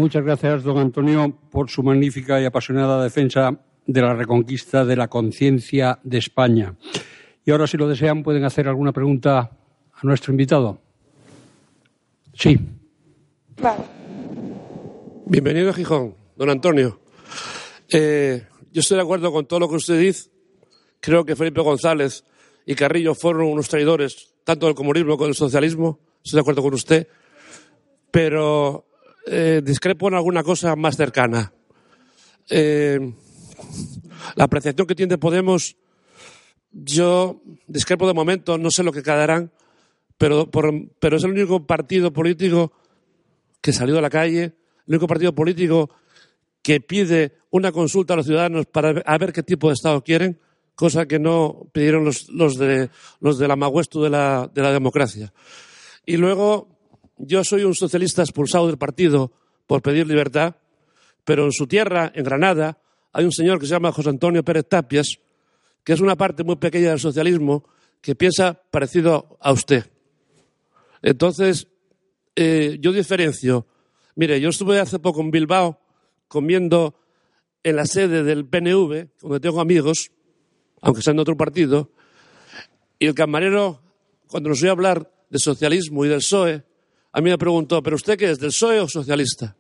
[0.05, 5.09] Muchas gracias, don Antonio, por su magnífica y apasionada defensa de la reconquista de la
[5.09, 6.77] conciencia de España.
[7.43, 9.39] Y ahora, si lo desean, pueden hacer alguna pregunta
[9.95, 10.79] a nuestro invitado.
[12.35, 12.61] Sí.
[15.25, 17.01] Bienvenido a Gijón, don Antonio.
[17.89, 20.29] Eh, yo estoy de acuerdo con todo lo que usted dice.
[21.01, 22.25] Creo que Felipe González
[22.67, 25.99] y Carrillo fueron unos traidores, tanto del comunismo como del socialismo.
[26.23, 27.09] Estoy de acuerdo con usted.
[28.11, 28.85] Pero
[29.27, 31.53] eh, discrepo en alguna cosa más cercana.
[32.51, 32.99] Eh,
[34.37, 35.77] la apreciación que tiene Podemos,
[36.71, 39.51] yo discrepo de momento, no sé lo que quedarán,
[40.19, 42.73] pero, pero es el único partido político
[43.61, 44.43] que salió a la calle,
[44.87, 45.91] el único partido político
[46.63, 50.39] que pide una consulta a los ciudadanos para ver qué tipo de Estado quieren,
[50.75, 54.73] cosa que no pidieron los, los de, los de la Maguestu de la, de la
[54.73, 55.33] democracia.
[56.07, 56.74] Y luego,
[57.17, 59.33] yo soy un socialista expulsado del partido
[59.67, 60.57] por pedir libertad,
[61.25, 62.79] pero en su tierra, en Granada,
[63.13, 65.19] hay un señor que se llama José Antonio Pérez Tapias,
[65.83, 67.65] que es una parte muy pequeña del socialismo,
[68.01, 69.91] que piensa parecido a usted.
[71.03, 71.69] Entonces,
[72.37, 73.67] eh, yo diferencio.
[74.17, 75.81] Mire, yo estuve hace poco en Bilbao
[76.29, 77.01] comiendo
[77.63, 80.11] en la sede del PNV, donde tengo amigos,
[80.81, 81.91] aunque sean de otro partido,
[82.99, 83.83] y el camarero,
[84.27, 86.65] cuando nos oyó hablar de socialismo y del PSOE,
[87.17, 89.55] a mí me preguntó, ¿pero usted qué es, del PSOE o socialista?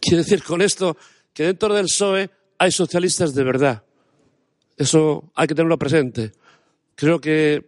[0.00, 0.96] Quiere decir con esto
[1.34, 3.82] que dentro del PSOE hay socialistas de verdad.
[4.76, 6.30] Eso hay que tenerlo presente.
[6.94, 7.66] Creo que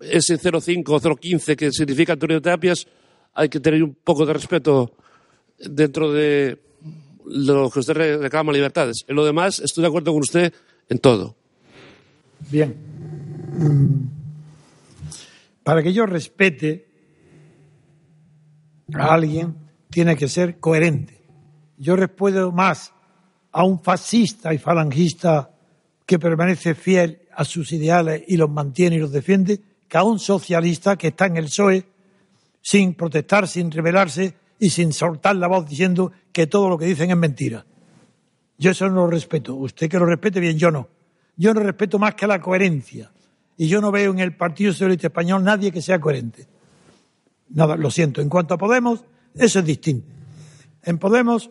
[0.00, 2.84] ese 05 o 015 que significa Antonio Tapias
[3.32, 4.96] hay que tener un poco de respeto
[5.58, 6.58] dentro de
[7.26, 9.04] lo que usted reclama libertades.
[9.06, 10.52] En lo demás, estoy de acuerdo con usted
[10.88, 11.36] en todo.
[12.50, 12.74] Bien.
[13.56, 14.08] Mm.
[15.62, 16.93] Para que yo respete
[19.00, 19.56] alguien,
[19.90, 21.20] tiene que ser coherente.
[21.78, 22.92] Yo respondo más
[23.52, 25.50] a un fascista y falangista
[26.06, 30.18] que permanece fiel a sus ideales y los mantiene y los defiende, que a un
[30.18, 31.86] socialista que está en el PSOE
[32.60, 37.10] sin protestar, sin rebelarse y sin soltar la voz diciendo que todo lo que dicen
[37.10, 37.64] es mentira.
[38.58, 39.54] Yo eso no lo respeto.
[39.54, 40.88] Usted que lo respete bien, yo no.
[41.36, 43.10] Yo no respeto más que la coherencia.
[43.56, 46.46] Y yo no veo en el Partido Socialista Español nadie que sea coherente.
[47.48, 48.20] Nada, lo siento.
[48.20, 50.06] En cuanto a Podemos, eso es distinto.
[50.82, 51.50] En Podemos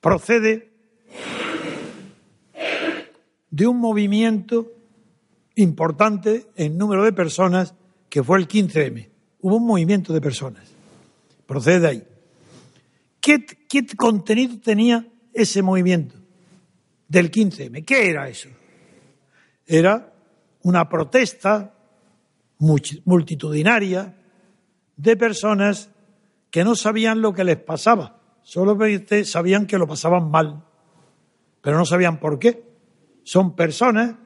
[0.00, 0.70] procede
[3.50, 4.72] de un movimiento
[5.56, 7.74] importante en número de personas
[8.08, 9.08] que fue el 15M.
[9.40, 10.68] Hubo un movimiento de personas.
[11.46, 12.04] Procede de ahí.
[13.20, 16.16] ¿Qué, qué contenido tenía ese movimiento
[17.08, 17.84] del 15M?
[17.84, 18.48] ¿Qué era eso?
[19.66, 20.12] Era
[20.62, 21.74] una protesta
[22.58, 24.16] multitudinaria
[25.00, 25.90] de personas
[26.50, 28.76] que no sabían lo que les pasaba, solo
[29.24, 30.62] sabían que lo pasaban mal,
[31.62, 32.62] pero no sabían por qué.
[33.22, 34.16] Son personas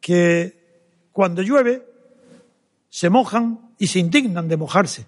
[0.00, 1.86] que cuando llueve
[2.88, 5.06] se mojan y se indignan de mojarse,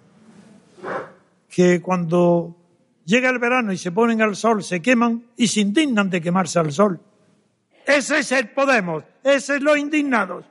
[1.48, 2.56] que cuando
[3.04, 6.58] llega el verano y se ponen al sol se queman y se indignan de quemarse
[6.60, 7.00] al sol.
[7.86, 10.44] Ese es el Podemos, ese es los indignados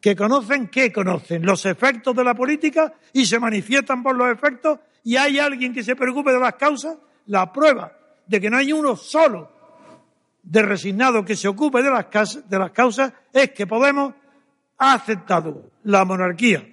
[0.00, 1.44] que conocen, ¿qué conocen?
[1.44, 5.82] Los efectos de la política y se manifiestan por los efectos y hay alguien que
[5.82, 6.96] se preocupe de las causas.
[7.26, 7.92] La prueba
[8.26, 9.50] de que no hay uno solo
[10.42, 12.06] de resignado que se ocupe de las,
[12.72, 14.14] causas es que Podemos
[14.78, 16.66] ha aceptado la monarquía,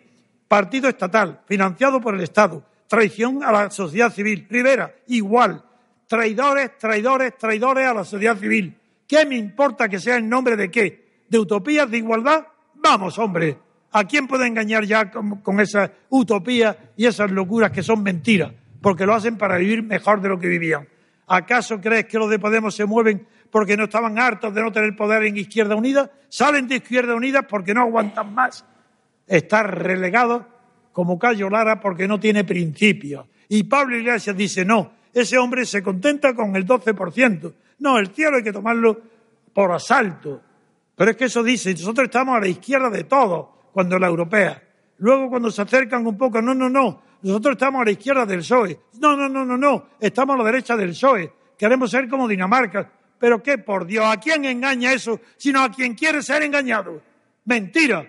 [0.48, 4.46] partido estatal, financiado por el Estado, traición a la sociedad civil.
[4.50, 5.64] Rivera, igual.
[6.08, 8.78] Traidores, traidores, traidores a la sociedad civil.
[9.08, 11.24] ¿Qué me importa que sea en nombre de qué?
[11.30, 12.46] ¿De utopías de igualdad?
[12.84, 13.58] Vamos, hombre,
[13.94, 18.52] ¿a quién puede engañar ya con, esa utopía y esas locuras que son mentiras?
[18.82, 20.86] Porque lo hacen para vivir mejor de lo que vivían.
[21.28, 24.98] ¿Acaso crees que los de Podemos se mueven porque no estaban hartos de no tener
[24.98, 26.12] poder en Izquierda Unida?
[26.28, 28.66] Salen de Izquierda Unida porque no aguantan más.
[29.28, 30.44] Estar relegados
[30.92, 33.26] como Cayo Lara porque no tiene principios.
[33.48, 37.54] Y Pablo Iglesias dice, no, ese hombre se contenta con el 12%.
[37.80, 39.00] No, el cielo hay que tomarlo
[39.54, 40.42] por asalto.
[40.96, 44.62] Pero es que eso dice, nosotros estamos a la izquierda de todo, cuando la europea.
[45.00, 48.40] Luego cuando se acercan un poco, no, no, no, nosotros estamos a la izquierda del
[48.40, 48.80] PSOE.
[49.00, 51.32] No, no, no, no, no, estamos a la derecha del PSOE.
[51.58, 52.92] Queremos ser como Dinamarca.
[53.18, 55.22] Pero qué, por Dios, ¿a quién engaña eso?
[55.38, 57.02] Sino a quien quiere ser engañado.
[57.46, 58.06] Mentira.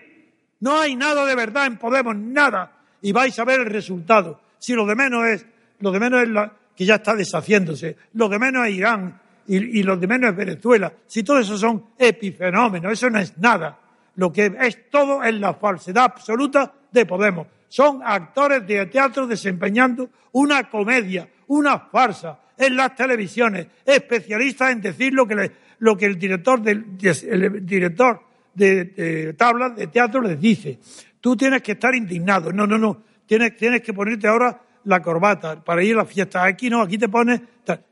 [0.59, 2.83] No hay nada de verdad en Podemos, nada.
[3.01, 4.41] Y vais a ver el resultado.
[4.57, 5.45] Si lo de menos es,
[5.79, 7.95] lo de menos es la, que ya está deshaciéndose.
[8.13, 10.91] Lo de menos es Irán y, los de menos es Venezuela.
[11.05, 13.79] Si todo eso son epifenómenos, eso no es nada.
[14.15, 17.47] Lo que es todo es la falsedad absoluta de Podemos.
[17.67, 25.13] Son actores de teatro desempeñando una comedia, una farsa en las televisiones, especialistas en decir
[25.13, 28.21] lo que, lo que el director, el director
[28.53, 30.79] de, de tablas de teatro les dice.
[31.19, 32.51] Tú tienes que estar indignado.
[32.53, 33.03] No, no, no.
[33.25, 36.43] Tienes, tienes que ponerte ahora la corbata para ir a la fiesta.
[36.43, 37.41] Aquí no, aquí te pones.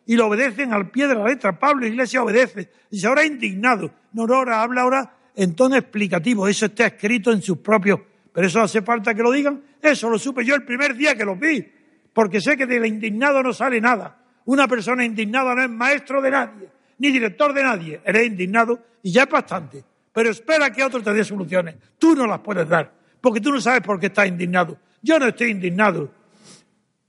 [0.05, 1.57] Y lo obedecen al pie de la letra.
[1.59, 2.69] Pablo Iglesia obedece.
[2.89, 3.91] Dice, ahora indignado.
[4.13, 6.47] No, ahora habla ahora en tono explicativo.
[6.47, 7.99] Eso está escrito en sus propios.
[8.31, 9.61] Pero eso hace falta que lo digan.
[9.81, 11.65] Eso lo supe yo el primer día que lo vi.
[12.13, 14.17] Porque sé que del indignado no sale nada.
[14.45, 16.69] Una persona indignada no es maestro de nadie,
[16.99, 18.01] ni director de nadie.
[18.03, 19.83] Eres indignado y ya es bastante.
[20.11, 21.75] Pero espera que otro te dé soluciones.
[21.97, 22.91] Tú no las puedes dar.
[23.19, 24.77] Porque tú no sabes por qué estás indignado.
[25.01, 26.11] Yo no estoy indignado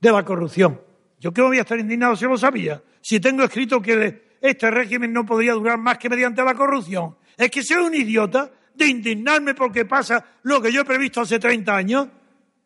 [0.05, 0.79] de la corrupción.
[1.19, 2.81] ¿Yo qué voy a estar indignado si lo sabía?
[3.01, 7.15] Si tengo escrito que este régimen no podría durar más que mediante la corrupción.
[7.35, 11.39] Es que soy un idiota de indignarme porque pasa lo que yo he previsto hace
[11.39, 12.07] 30 años.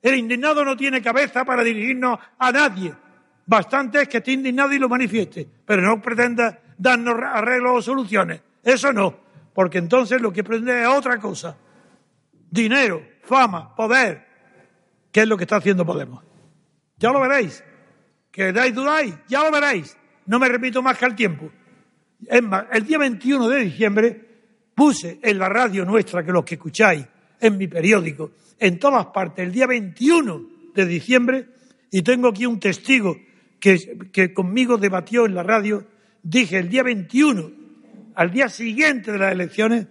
[0.01, 2.93] El indignado no tiene cabeza para dirigirnos a nadie.
[3.45, 8.41] Bastante es que esté indignado y lo manifieste, pero no pretenda darnos arreglos o soluciones.
[8.63, 9.15] Eso no,
[9.53, 11.57] porque entonces lo que pretende es otra cosa.
[12.51, 14.27] Dinero, fama, poder,
[15.11, 16.28] ¿Qué es lo que está haciendo Podemos.
[16.99, 17.63] Ya lo veréis.
[18.31, 19.97] Que dais dudáis, ya lo veréis.
[20.25, 21.49] No me repito más que al tiempo.
[22.27, 24.29] Es más, el día 21 de diciembre
[24.75, 27.05] puse en la radio nuestra, que los que escucháis,
[27.39, 31.47] en mi periódico, en todas partes, el día 21 de diciembre,
[31.91, 33.17] y tengo aquí un testigo
[33.59, 35.85] que, que conmigo debatió en la radio,
[36.21, 37.51] dije el día 21,
[38.15, 39.87] al día siguiente de las elecciones,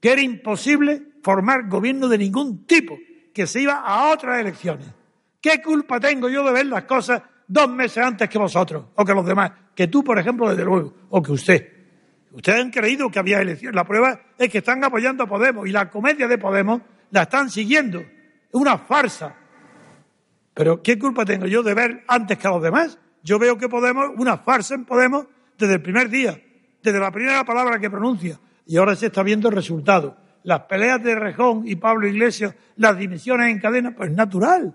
[0.00, 2.98] que era imposible formar gobierno de ningún tipo,
[3.32, 4.97] que se iba a otras elecciones.
[5.48, 9.14] ¿Qué culpa tengo yo de ver las cosas dos meses antes que vosotros o que
[9.14, 9.50] los demás?
[9.74, 11.72] Que tú, por ejemplo, desde luego, o que usted.
[12.32, 13.74] Ustedes han creído que había elecciones.
[13.74, 16.82] La prueba es que están apoyando a Podemos y la comedia de Podemos
[17.12, 18.00] la están siguiendo.
[18.00, 19.34] Es una farsa.
[20.52, 22.98] Pero ¿qué culpa tengo yo de ver antes que a los demás?
[23.22, 26.38] Yo veo que Podemos, una farsa en Podemos desde el primer día,
[26.82, 28.38] desde la primera palabra que pronuncia.
[28.66, 30.14] Y ahora se está viendo el resultado.
[30.42, 34.74] Las peleas de Rejón y Pablo Iglesias, las dimisiones en cadena, pues natural.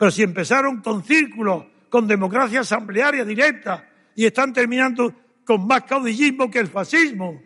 [0.00, 6.50] Pero si empezaron con círculos, con democracia asamblearia directa, y están terminando con más caudillismo
[6.50, 7.38] que el fascismo.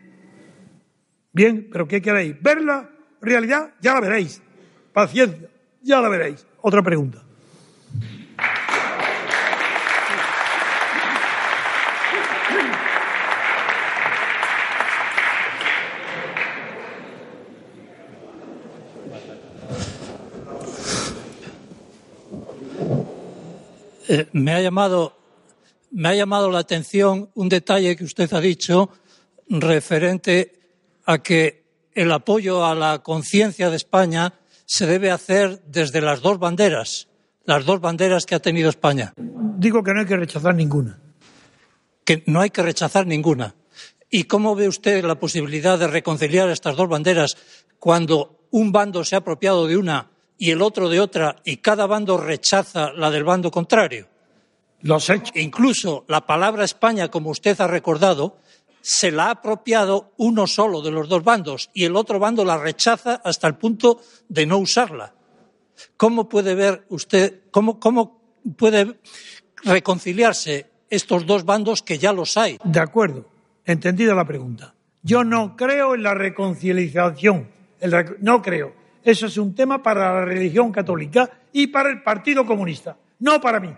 [1.32, 2.40] Bien, pero ¿qué queréis?
[2.40, 2.88] ¿Verla?
[3.20, 3.74] ¿Realidad?
[3.80, 4.40] Ya la veréis.
[4.92, 5.50] Paciencia,
[5.82, 6.46] ya la veréis.
[6.60, 7.24] Otra pregunta.
[24.14, 25.18] Eh, me ha llamado
[25.90, 28.90] me ha llamado la atención un detalle que usted ha dicho
[29.48, 30.52] referente
[31.04, 34.34] a que el apoyo a la conciencia de España
[34.66, 37.08] se debe hacer desde las dos banderas,
[37.44, 39.14] las dos banderas que ha tenido España.
[39.16, 41.00] Digo que no hay que rechazar ninguna.
[42.04, 43.54] Que no hay que rechazar ninguna.
[44.10, 47.36] ¿Y cómo ve usted la posibilidad de reconciliar estas dos banderas
[47.80, 51.86] cuando un bando se ha apropiado de una y el otro de otra y cada
[51.86, 54.08] bando rechaza la del bando contrario?
[54.80, 55.32] Los hechos.
[55.34, 58.36] Incluso la palabra España, como usted ha recordado,
[58.80, 62.58] se la ha apropiado uno solo de los dos bandos y el otro bando la
[62.58, 65.14] rechaza hasta el punto de no usarla.
[65.96, 68.20] ¿Cómo puede ver usted, cómo, cómo
[68.58, 68.98] puede
[69.62, 72.58] reconciliarse estos dos bandos que ya los hay?
[72.62, 73.26] De acuerdo,
[73.64, 74.74] entendida la pregunta.
[75.02, 77.48] Yo no creo en la reconciliación,
[78.20, 78.83] no creo.
[79.04, 83.60] Eso es un tema para la religión católica y para el Partido Comunista, no para
[83.60, 83.72] mí,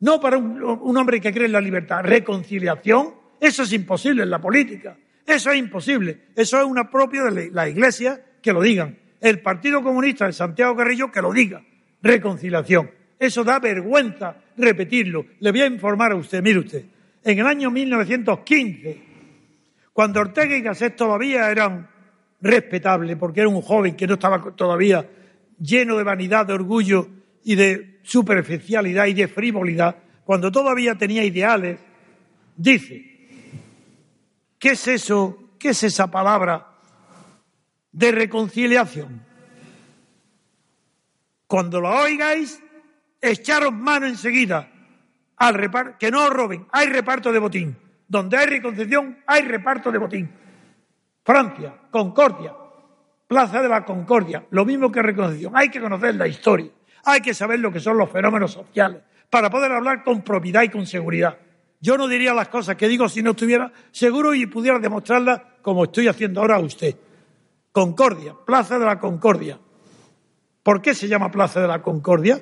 [0.00, 2.02] no para un, hombre que cree en la libertad.
[2.02, 4.96] Reconciliación eso es imposible en la política.
[5.26, 6.26] Eso es imposible.
[6.34, 8.96] Eso es una propia de la Iglesia que lo digan.
[9.20, 11.62] El Partido Comunista de Santiago Carrillo que lo diga.
[12.02, 12.90] Reconciliación.
[13.18, 15.26] Eso da vergüenza repetirlo.
[15.40, 16.84] Le voy a informar a usted, mire usted.
[17.24, 19.02] En el año 1915,
[19.92, 21.88] cuando Ortega y Gasset todavía eran
[22.40, 25.08] respetables, porque era un joven que no estaba todavía
[25.58, 27.08] lleno de vanidad, de orgullo
[27.44, 31.78] y de superficialidad y de frivolidad, cuando todavía tenía ideales,
[32.56, 33.16] dice,
[34.58, 35.50] ¿Qué es eso?
[35.58, 36.66] ¿Qué es esa palabra
[37.92, 39.24] de reconciliación?
[41.46, 42.60] Cuando lo oigáis,
[43.20, 44.70] echaros mano enseguida
[45.36, 47.76] al reparto, que no os roben, hay reparto de botín.
[48.08, 50.30] Donde hay reconciliación, hay reparto de botín.
[51.26, 52.54] Francia, Concordia,
[53.26, 55.56] Plaza de la Concordia, lo mismo que reconciliación.
[55.56, 56.70] Hay que conocer la historia,
[57.04, 60.68] hay que saber lo que son los fenómenos sociales para poder hablar con propiedad y
[60.68, 61.36] con seguridad.
[61.80, 65.82] Yo no diría las cosas que digo si no estuviera seguro y pudiera demostrarlas como
[65.82, 66.94] estoy haciendo ahora a usted.
[67.72, 69.58] Concordia, Plaza de la Concordia.
[70.62, 72.40] ¿Por qué se llama Plaza de la Concordia?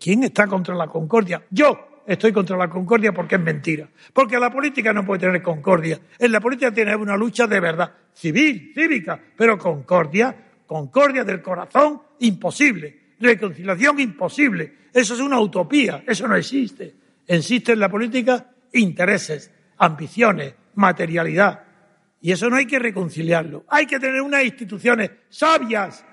[0.00, 1.44] ¿Quién está contra la Concordia?
[1.48, 3.88] Yo estoy contra la Concordia porque es mentira.
[4.12, 5.98] Porque la política no puede tener concordia.
[6.18, 10.34] En la política tiene una lucha de verdad, civil, cívica, pero concordia,
[10.66, 13.06] concordia del corazón, imposible.
[13.18, 14.72] Reconciliación, imposible.
[14.92, 16.94] Eso es una utopía, eso no existe.
[17.26, 21.64] Existe en la política intereses, ambiciones, materialidad.
[22.20, 23.64] Y eso no hay que reconciliarlo.
[23.68, 26.04] Hay que tener unas instituciones sabias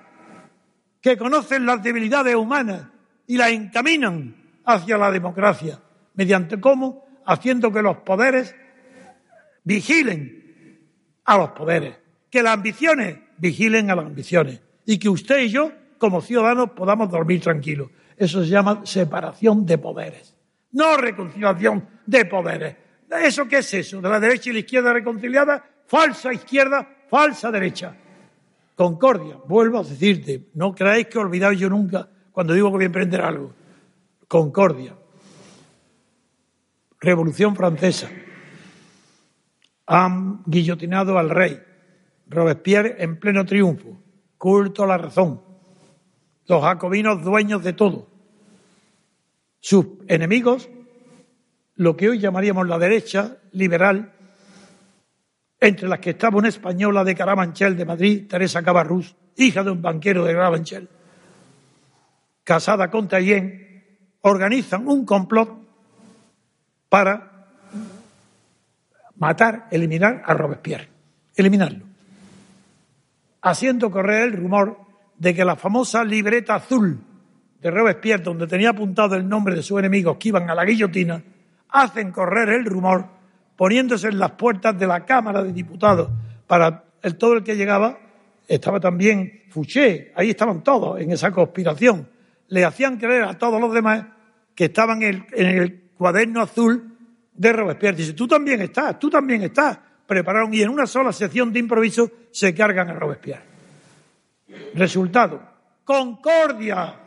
[1.00, 2.86] que conocen las debilidades humanas
[3.26, 4.34] y las encaminan
[4.64, 5.80] hacia la democracia.
[6.14, 7.04] ¿Mediante cómo?
[7.26, 8.54] Haciendo que los poderes
[9.62, 10.80] vigilen
[11.24, 11.96] a los poderes,
[12.30, 17.10] que las ambiciones vigilen a las ambiciones y que usted y yo, como ciudadanos, podamos
[17.10, 17.90] dormir tranquilos.
[18.16, 20.34] Eso se llama separación de poderes
[20.74, 22.76] no reconciliación de poderes.
[23.22, 24.00] ¿Eso qué es eso?
[24.00, 27.96] De la derecha y la izquierda reconciliada, falsa izquierda, falsa derecha.
[28.74, 32.82] Concordia, vuelvo a decirte, no creáis que he olvidado yo nunca cuando digo que voy
[32.82, 33.52] a emprender algo.
[34.26, 34.96] Concordia.
[37.04, 38.10] Revolución Francesa.
[39.86, 41.60] Han guillotinado al rey.
[42.26, 44.00] Robespierre en pleno triunfo.
[44.38, 45.40] Culto a la razón.
[46.46, 48.14] Los jacobinos dueños de todo
[49.64, 50.68] sus enemigos,
[51.76, 54.12] lo que hoy llamaríamos la derecha liberal,
[55.58, 59.80] entre las que estaba una española de Carabanchel de Madrid, Teresa Cabarrús, hija de un
[59.80, 60.90] banquero de Carabanchel,
[62.44, 65.63] casada con Tallén, organizan un complot
[66.94, 67.28] para
[69.16, 70.88] matar, eliminar a Robespierre,
[71.34, 71.84] eliminarlo,
[73.42, 74.78] haciendo correr el rumor
[75.18, 77.00] de que la famosa libreta azul
[77.60, 81.20] de Robespierre, donde tenía apuntado el nombre de sus enemigos que iban a la guillotina,
[81.70, 83.08] hacen correr el rumor
[83.56, 86.10] poniéndose en las puertas de la Cámara de Diputados
[86.46, 87.98] para el, todo el que llegaba.
[88.46, 92.08] Estaba también Fouché, ahí estaban todos en esa conspiración.
[92.46, 94.04] le hacían creer a todos los demás
[94.54, 96.96] que estaban en el, cuaderno azul
[97.32, 97.96] de Robespierre.
[97.96, 99.78] Dice, tú también estás, tú también estás.
[100.06, 103.44] Prepararon y en una sola sección de improviso se cargan a Robespierre.
[104.74, 105.40] Resultado,
[105.84, 107.00] Concordia.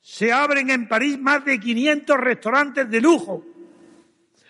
[0.00, 3.44] Se abren en París más de 500 restaurantes de lujo.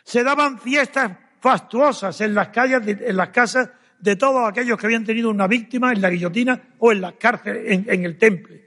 [0.04, 5.04] Se daban fiestas fastuosas en las calles, en las casas de todos aquellos que habían
[5.04, 8.64] tenido una víctima en la guillotina o en las cárceles, en, el temple.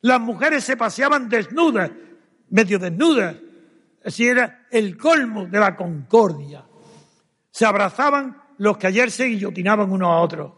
[0.00, 1.90] Las mujeres se paseaban desnudas,
[2.50, 3.36] medio desnudas.
[4.04, 6.64] Así era el colmo de la concordia.
[7.50, 10.52] Se abrazaban los que ayer se guillotinaban unos a otros.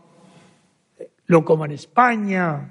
[1.26, 2.70] Lo como en España,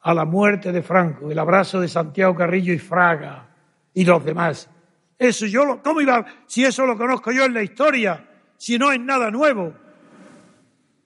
[0.00, 3.48] a la muerte de Franco, el abrazo de Santiago Carrillo y Fraga
[3.94, 4.70] y los demás.
[5.18, 6.24] Eso yo lo, ¿cómo iba?
[6.46, 9.74] Si eso lo conozco yo en la historia, si no es nada nuevo.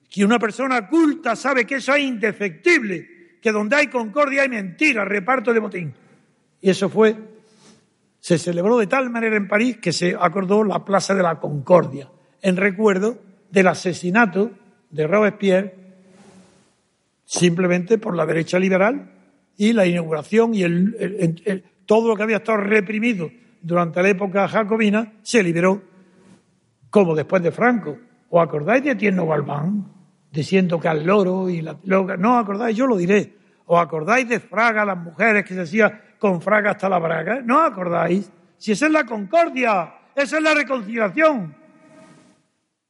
[0.09, 5.03] Que una persona culta sabe que eso es indefectible, que donde hay concordia hay mentira,
[5.03, 5.93] reparto de botín.
[6.63, 7.17] Y eso fue,
[8.21, 12.07] se celebró de tal manera en París que se acordó la Plaza de la Concordia,
[12.41, 13.17] en recuerdo
[13.51, 14.49] del asesinato
[14.89, 15.75] de Robespierre,
[17.25, 19.11] simplemente por la derecha liberal
[19.57, 23.29] y la inauguración y el, todo lo que había estado reprimido
[23.61, 25.81] durante la época jacobina se liberó,
[26.89, 27.97] como después de Franco.
[28.29, 29.85] ¿Os acordáis de Tierno Galván?
[30.31, 31.77] Diciendo que al loro y la...
[31.83, 33.33] No acordáis, yo lo diré.
[33.65, 37.41] ¿Os acordáis de Fraga, las mujeres que se hacía con Fraga hasta la braga?
[37.43, 38.31] ¿No acordáis?
[38.57, 41.53] Si esa es la concordia, esa es la reconciliación.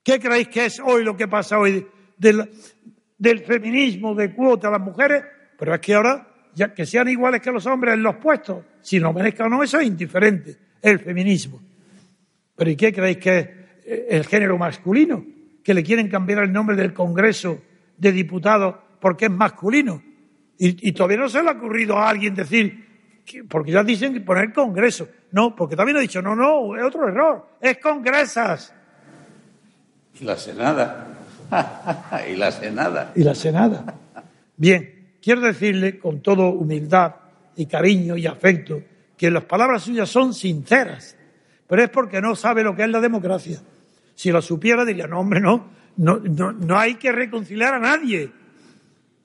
[0.03, 1.83] ¿Qué creéis que es hoy lo que pasa hoy
[2.15, 5.23] del, feminismo, de cuota a las mujeres?
[5.57, 8.99] Pero es que ahora, ya que sean iguales que los hombres en los puestos, si
[8.99, 11.59] lo merezca o no, eso es indiferente, el feminismo.
[12.55, 13.47] Pero ¿y qué creéis que es
[13.83, 15.25] eh, el género masculino?
[15.63, 17.59] Que le quieren cambiar el nombre del Congreso
[17.97, 20.03] de Diputados porque es masculino.
[20.55, 22.92] Y, todavía no se le ha ocurrido a alguien decir,
[23.47, 25.07] porque ya dicen que poner Congreso.
[25.31, 28.73] No, porque también ha dicho, no, no, es otro error, es Congresas.
[30.19, 31.07] Y la Senada.
[32.31, 33.11] y la Senada.
[33.15, 33.95] Y la Senada.
[34.55, 37.15] Bien, quiero decirle con toda humildad
[37.55, 38.81] y cariño y afecto,
[39.17, 41.15] que las palabras suyas son sinceras,
[41.67, 43.59] pero es porque no sabe lo que es la democracia.
[44.15, 48.31] Si lo supiera diría, no, hombre, no, no, no, hay que reconciliar a nadie,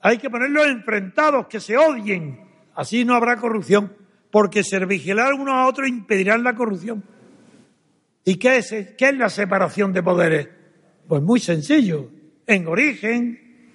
[0.01, 2.39] hay que ponerlos enfrentados, que se odien,
[2.79, 3.93] así no habrá corrupción,
[4.31, 7.03] porque ser vigilar uno a otro impedirá la corrupción.
[8.23, 10.47] ¿Y qué es, qué es la separación de poderes?
[11.05, 12.09] Pues muy sencillo.
[12.47, 13.73] En origen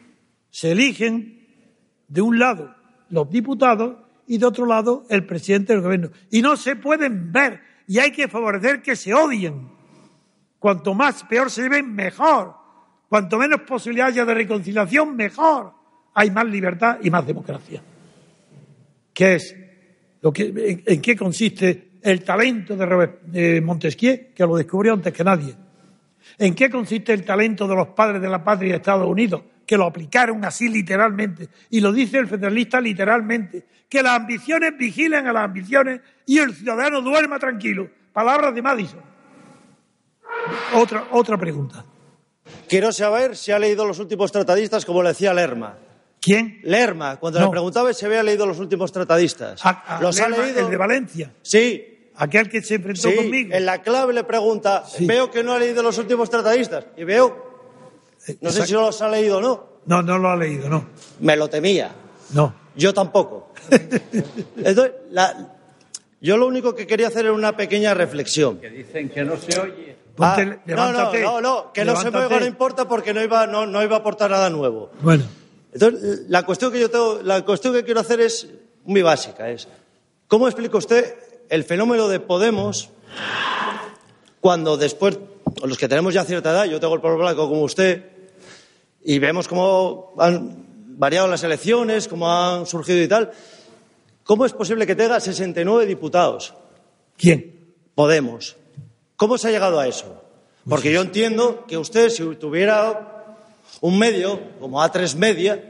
[0.49, 1.47] se eligen
[2.09, 2.75] de un lado
[3.11, 6.11] los diputados y de otro lado el presidente del gobierno.
[6.31, 9.69] Y no se pueden ver y hay que favorecer que se odien.
[10.59, 12.55] Cuanto más peor se ven, mejor.
[13.11, 15.75] Cuanto menos posibilidad haya de reconciliación, mejor.
[16.15, 17.83] Hay más libertad y más democracia.
[19.15, 19.57] ¿Qué es?
[20.21, 25.25] Lo que, en, qué consiste el talento de, de Montesquieu, que lo descubrió antes que
[25.25, 25.55] nadie?
[26.39, 29.43] ¿En qué consiste el talento de los padres de la patria de Estados Unidos?
[29.67, 35.27] que lo aplicaron así literalmente, y lo dice el federalista literalmente, que las ambiciones vigilen
[35.27, 37.89] a las ambiciones y el ciudadano duerma tranquilo.
[38.13, 39.01] Palabras de Madison.
[40.75, 41.85] Otra, otra pregunta.
[42.69, 45.77] Quiero saber si ha leído los últimos tratadistas, como le decía Lerma.
[46.25, 46.61] ¿Quién?
[46.63, 49.61] Lerma, cuando le preguntaba si había leído los últimos tratadistas.
[50.01, 50.61] ¿Los ha leído?
[50.61, 51.35] ¿El de Valencia?
[51.43, 51.91] Sí.
[52.17, 53.55] Aquel que se enfrentó sí, conmigo.
[53.55, 56.87] En la clave le pregunta, veo que no ha leído los últimos tratadistas.
[56.97, 57.45] Y veo
[58.41, 59.67] no sé si lo ha leído o no.
[59.87, 60.87] No, no lo ha leído, no.
[61.21, 61.93] Me lo temía.
[62.33, 62.55] No.
[62.75, 63.53] Yo tampoco.
[64.57, 64.93] Entonces,
[66.23, 68.59] yo lo único que quería hacer era una pequeña reflexión.
[68.61, 69.97] Que dicen que no se oye.
[70.19, 73.49] Ah, no, no, no, no, que no se me oiga no importa porque no iba,
[73.49, 74.93] no, no iba a aportar nada nuevo.
[75.03, 75.25] Bueno.
[75.75, 78.49] Entonces, la cuestión que yo tengo, la cuestión que quiero hacer es
[78.85, 79.69] muy básica, es
[80.29, 81.17] ¿cómo explica usted
[81.49, 82.91] el fenómeno de Podemos
[84.41, 85.19] cuando después,
[85.65, 88.05] los que tenemos ya cierta edad, yo tengo el pelo blanco como usted,
[89.03, 90.65] y vemos cómo han
[90.97, 93.33] variado las elecciones, cómo han surgido y tal.
[94.23, 96.55] ¿Cómo es posible que tenga 69 diputados?
[97.19, 97.75] ¿Quién?
[97.95, 98.57] Podemos.
[99.17, 100.23] ¿Cómo se ha llegado a eso?
[100.69, 103.14] Porque yo entiendo que usted, si tuviera
[103.81, 105.63] un medio como A3 Media,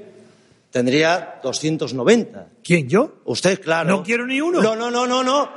[0.71, 2.49] tendría 290.
[2.63, 3.17] ¿Quién, yo?
[3.25, 3.89] Usted, claro.
[3.89, 4.61] No quiero ni uno.
[4.61, 5.51] No, no, no, no, no.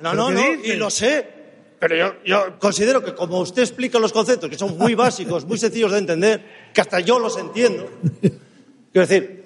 [0.00, 0.54] No, no, no.
[0.64, 1.34] Y lo sé.
[1.78, 5.58] Pero yo, yo considero que como usted explica los conceptos, que son muy básicos, muy
[5.58, 7.88] sencillos de entender, que hasta yo los entiendo,
[8.92, 9.44] quiero decir,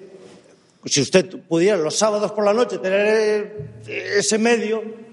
[0.85, 5.09] si usted pudiera los sábados por la noche tener ese medio...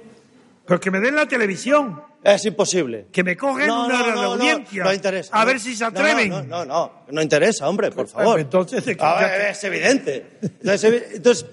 [0.66, 2.02] Pero que me den la televisión.
[2.34, 3.06] Es imposible.
[3.12, 4.82] Que me cogen una no, audiencia.
[4.82, 5.40] No, interesa.
[5.40, 6.28] A ver si se atreven.
[6.30, 8.40] No, no, no, no, interesa, hombre, por favor.
[8.40, 10.38] Entonces, es evidente.
[10.60, 11.46] Entonces,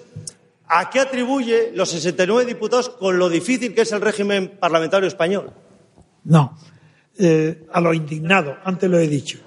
[0.75, 5.53] ¿A qué atribuye los 69 diputados con lo difícil que es el régimen parlamentario español?
[6.23, 6.57] No,
[7.19, 9.37] eh, a los indignados, antes lo he dicho.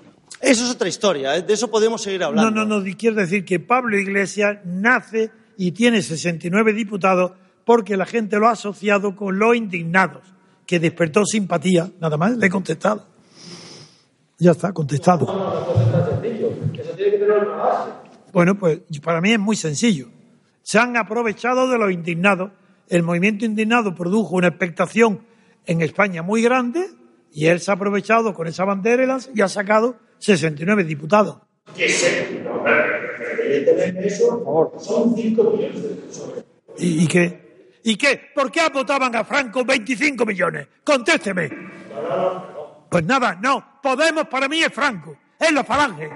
[0.40, 1.42] Eso es otra historia, ¿eh?
[1.42, 2.50] de eso podemos seguir hablando.
[2.52, 7.32] No, no, no, quiero decir que Pablo Iglesias nace y tiene 69 diputados
[7.64, 10.22] porque la gente lo ha asociado con los indignados,
[10.66, 13.06] que despertó simpatía, nada más le he contestado.
[14.38, 15.26] Ya está, contestado.
[18.32, 20.08] Bueno, pues para mí es muy sencillo.
[20.62, 22.50] Se han aprovechado de los indignados.
[22.88, 25.22] El movimiento indignado produjo una expectación
[25.64, 26.86] en España muy grande
[27.32, 31.38] y él se ha aprovechado con esa bandera y ha sacado 69 diputados.
[36.78, 37.45] ¿Y, ¿Y qué?
[37.86, 38.20] ¿Y qué?
[38.34, 40.66] ¿Por qué votaban a Franco 25 millones?
[40.82, 41.48] Contésteme.
[42.90, 43.80] Pues nada, no.
[43.80, 45.16] Podemos para mí es Franco.
[45.38, 46.10] Es la falange.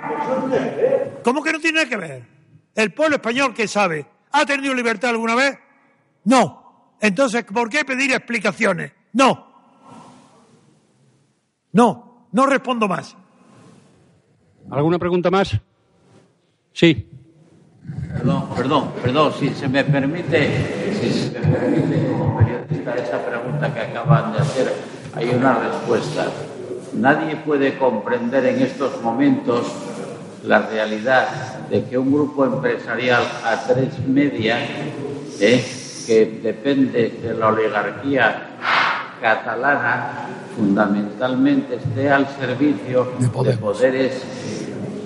[1.23, 2.27] ¿Cómo que no tiene que ver?
[2.75, 5.57] El pueblo español que sabe, ¿ha tenido libertad alguna vez?
[6.25, 6.97] No.
[7.01, 8.91] Entonces, ¿por qué pedir explicaciones?
[9.13, 9.47] No.
[11.71, 13.17] No, no respondo más.
[14.73, 15.57] ¿Alguna pregunta más?
[16.73, 17.10] Sí.
[18.13, 23.73] Perdón, perdón, perdón, si se me permite, si se me permite como periodista esa pregunta
[23.73, 24.73] que acaban de hacer,
[25.15, 26.27] hay una respuesta.
[26.95, 29.67] Nadie puede comprender en estos momentos
[30.45, 31.29] la realidad
[31.71, 34.59] de que un grupo empresarial a tres media,
[35.41, 35.65] eh,
[36.07, 38.49] que depende de la oligarquía
[39.21, 43.13] catalana, fundamentalmente esté al servicio
[43.45, 44.23] de poderes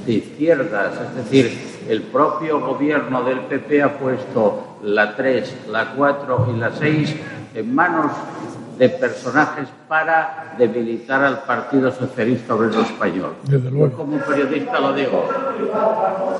[0.07, 6.49] de izquierdas, es decir, el propio gobierno del PP ha puesto la 3, la 4
[6.55, 7.17] y la 6
[7.55, 8.13] en manos
[8.79, 13.35] de personajes para debilitar al Partido Socialista Obrero Español.
[13.45, 15.29] Yo como periodista lo digo.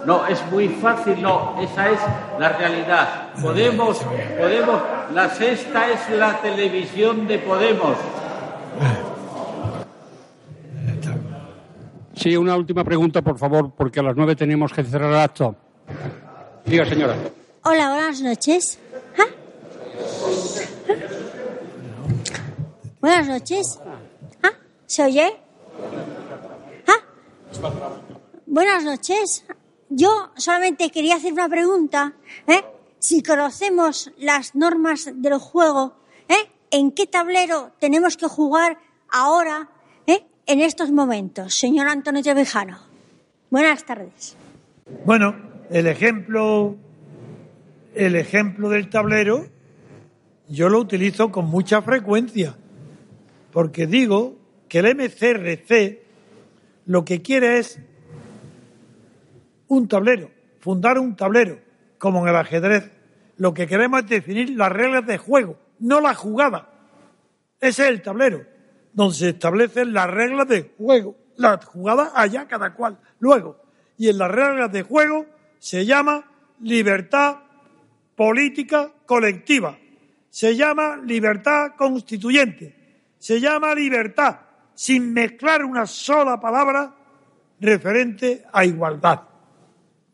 [0.05, 2.01] No, es muy fácil, no, esa es
[2.39, 3.09] la realidad.
[3.41, 3.99] Podemos,
[4.39, 4.83] Podemos,
[5.15, 7.97] la sexta es la televisión de Podemos.
[12.17, 15.57] Sí, una última pregunta, por favor, porque a las nueve tenemos que cerrar el acto.
[16.65, 17.17] Diga, señora.
[17.65, 18.79] Hola, buenas noches.
[19.19, 19.27] ¿Ah?
[23.01, 23.81] Buenas noches.
[24.43, 24.53] ¿Ah?
[24.87, 25.37] ¿Se oye?
[26.87, 27.05] ¿Ah?
[28.47, 29.45] Buenas noches.
[29.89, 32.15] Yo solamente quería hacer una pregunta.
[32.47, 32.65] ¿eh?
[32.99, 35.97] Si conocemos las normas del juego,
[36.29, 36.51] ¿eh?
[36.71, 38.79] ¿en qué tablero tenemos que jugar
[39.11, 39.69] ahora.
[40.47, 42.79] En estos momentos, señor Antonio Trevijano?
[43.51, 44.37] Buenas tardes.
[45.05, 45.35] Bueno,
[45.71, 46.77] el ejemplo,
[47.95, 49.47] el ejemplo del tablero,
[50.49, 52.57] yo lo utilizo con mucha frecuencia
[53.53, 54.37] porque digo
[54.69, 56.03] que el MCRC
[56.87, 57.79] lo que quiere es
[59.69, 60.31] un tablero,
[60.61, 61.61] fundar un tablero,
[61.99, 62.91] como en el ajedrez.
[63.37, 66.69] Lo que queremos es definir las reglas de juego, no la jugada.
[67.61, 68.45] Ese es el tablero,
[68.95, 71.17] donde se establecen las reglas de juego.
[71.37, 72.99] La jugada allá cada cual.
[73.19, 73.61] Luego,
[73.99, 75.27] y en las reglas de juego
[75.59, 76.25] se llama
[76.61, 77.39] libertad
[78.17, 79.77] política colectiva,
[80.31, 84.39] se llama libertad constituyente, se llama libertad,
[84.75, 86.95] sin mezclar una sola palabra
[87.61, 89.23] referente a igualdad.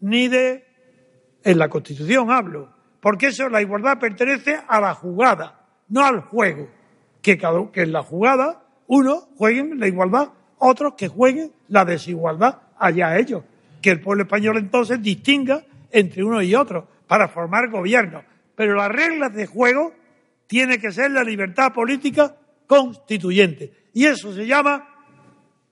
[0.00, 0.64] Ni de,
[1.44, 6.68] en la Constitución hablo, porque eso, la igualdad pertenece a la jugada, no al juego.
[7.22, 13.16] Que, que en la jugada unos jueguen la igualdad, otros que jueguen la desigualdad, allá
[13.18, 13.44] ellos.
[13.80, 18.24] Que el pueblo español entonces distinga entre uno y otro para formar gobierno.
[18.56, 19.94] Pero las reglas de juego
[20.48, 22.34] tiene que ser la libertad política
[22.66, 23.72] constituyente.
[23.94, 24.88] Y eso se llama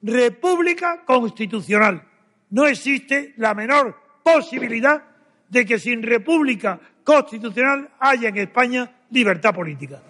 [0.00, 2.04] república constitucional.
[2.50, 5.02] No existe la menor posibilidad
[5.48, 10.00] de que sin república constitucional haya en España libertad política.